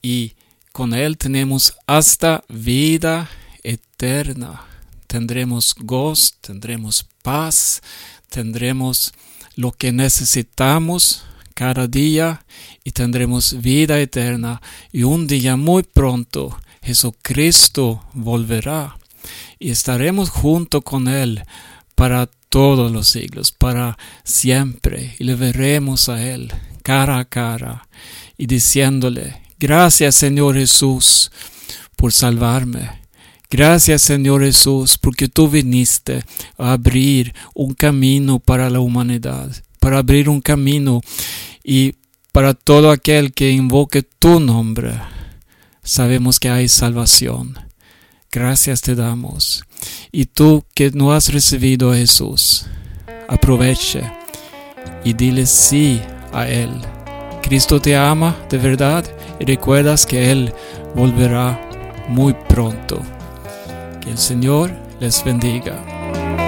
y 0.01 0.32
con 0.72 0.94
Él 0.94 1.18
tenemos 1.18 1.74
hasta 1.86 2.42
vida 2.49 3.28
eterna. 3.62 4.62
Tendremos 5.07 5.74
gozo, 5.78 6.36
tendremos 6.40 7.07
paz, 7.20 7.82
tendremos 8.30 9.12
lo 9.55 9.72
que 9.72 9.92
necesitamos 9.92 11.24
cada 11.53 11.86
día 11.86 12.46
y 12.82 12.92
tendremos 12.92 13.61
vida 13.61 14.01
eterna. 14.01 14.62
Y 14.90 15.03
un 15.03 15.26
día 15.26 15.57
muy 15.57 15.82
pronto 15.82 16.59
Jesucristo 16.80 18.03
volverá 18.14 18.96
y 19.59 19.68
estaremos 19.68 20.30
junto 20.30 20.80
con 20.80 21.09
Él 21.09 21.42
para 21.94 22.30
todos 22.49 22.90
los 22.92 23.09
siglos, 23.09 23.53
para 23.53 23.99
siempre. 24.24 25.14
Y 25.18 25.24
le 25.24 25.34
veremos 25.34 26.09
a 26.09 26.24
Él 26.26 26.53
cara 26.88 27.18
a 27.18 27.26
cara 27.26 27.86
y 28.38 28.46
diciéndole, 28.46 29.42
gracias 29.59 30.14
Señor 30.14 30.57
Jesús 30.57 31.30
por 31.96 32.14
salvarme. 32.14 33.03
Gracias 33.51 34.01
Señor 34.01 34.42
Jesús 34.42 34.96
porque 34.96 35.28
tú 35.28 35.49
viniste 35.51 36.24
a 36.57 36.72
abrir 36.72 37.34
un 37.55 37.74
camino 37.74 38.38
para 38.38 38.70
la 38.70 38.80
humanidad, 38.80 39.51
para 39.80 39.99
abrir 39.99 40.30
un 40.30 40.40
camino 40.40 41.03
y 41.62 41.96
para 42.32 42.55
todo 42.55 42.90
aquel 42.90 43.34
que 43.34 43.51
invoque 43.51 44.03
tu 44.03 44.40
nombre. 44.40 44.99
Sabemos 45.82 46.40
que 46.40 46.49
hay 46.49 46.68
salvación. 46.68 47.59
Gracias 48.30 48.80
te 48.80 48.94
damos. 48.94 49.62
Y 50.12 50.26
tú 50.26 50.64
que 50.74 50.91
no 50.91 51.12
has 51.12 51.33
recibido 51.33 51.93
a 51.93 51.97
Jesús, 51.97 52.66
aproveche 53.29 54.03
y 55.05 55.12
dile 55.12 55.47
sí 55.47 56.01
a 56.33 56.49
Él. 56.49 56.70
Cristo 57.43 57.81
te 57.81 57.97
ama 57.97 58.37
de 58.51 58.59
verdad 58.59 59.05
y 59.39 59.45
recuerdas 59.45 60.07
que 60.07 60.31
Él 60.31 60.53
volverá 60.95 61.59
muy 62.09 62.35
pronto. 62.49 63.01
Que 64.01 64.11
el 64.11 64.18
Señor 64.18 64.70
les 65.01 65.22
bendiga. 65.24 66.47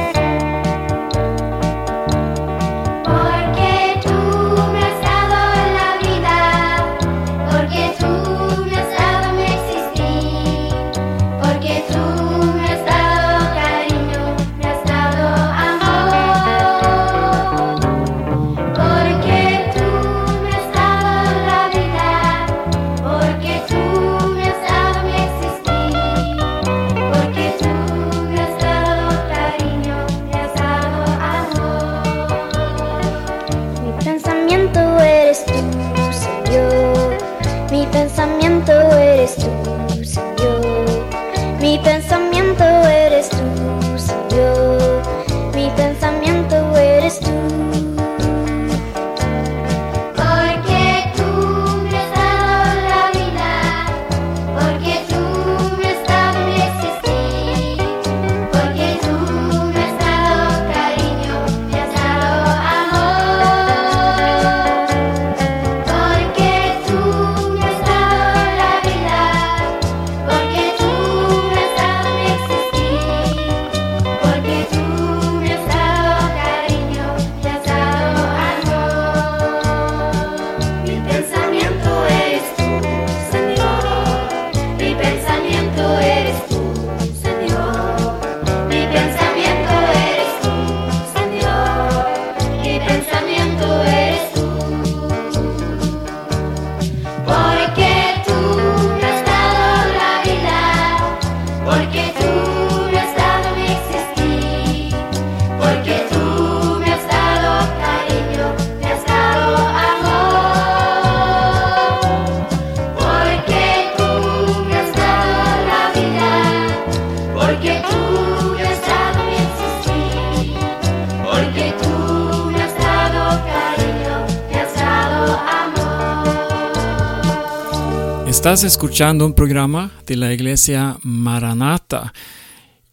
Estás 128.41 128.65
escuchando 128.65 129.27
un 129.27 129.35
programa 129.35 129.93
de 130.07 130.17
la 130.17 130.33
iglesia 130.33 130.97
Maranata 131.03 132.15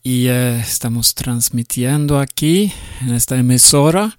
y 0.03 0.27
eh, 0.27 0.59
estamos 0.59 1.15
transmitiendo 1.15 2.19
aquí 2.19 2.73
en 2.99 3.13
esta 3.13 3.37
emisora 3.37 4.17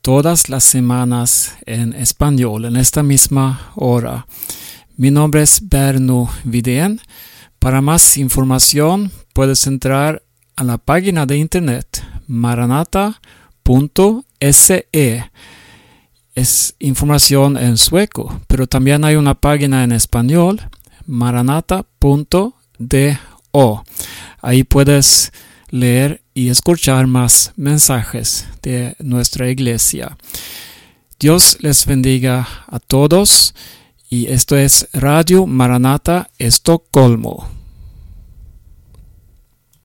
todas 0.00 0.48
las 0.48 0.62
semanas 0.62 1.56
en 1.66 1.92
español, 1.92 2.66
en 2.66 2.76
esta 2.76 3.02
misma 3.02 3.72
hora. 3.74 4.28
Mi 4.96 5.10
nombre 5.10 5.42
es 5.42 5.60
Berno 5.68 6.30
Vidén. 6.44 7.00
Para 7.58 7.80
más 7.82 8.16
información 8.16 9.10
puedes 9.32 9.66
entrar 9.66 10.22
a 10.54 10.62
la 10.62 10.78
página 10.78 11.26
de 11.26 11.36
internet 11.36 12.00
maranata.se 12.28 13.18
es 16.34 16.74
información 16.78 17.56
en 17.56 17.76
sueco, 17.76 18.40
pero 18.46 18.66
también 18.66 19.04
hay 19.04 19.16
una 19.16 19.34
página 19.34 19.84
en 19.84 19.92
español, 19.92 20.60
maranata.do. 21.06 22.54
Ahí 24.42 24.64
puedes 24.64 25.32
leer 25.70 26.22
y 26.34 26.48
escuchar 26.48 27.06
más 27.06 27.52
mensajes 27.56 28.46
de 28.62 28.96
nuestra 28.98 29.50
iglesia. 29.50 30.16
Dios 31.18 31.58
les 31.60 31.84
bendiga 31.84 32.48
a 32.66 32.78
todos 32.78 33.54
Y 34.08 34.26
esto 34.26 34.56
es 34.56 34.88
Radio 34.92 35.46
Maranata 35.46 36.30
Estocolmo. 36.38 37.59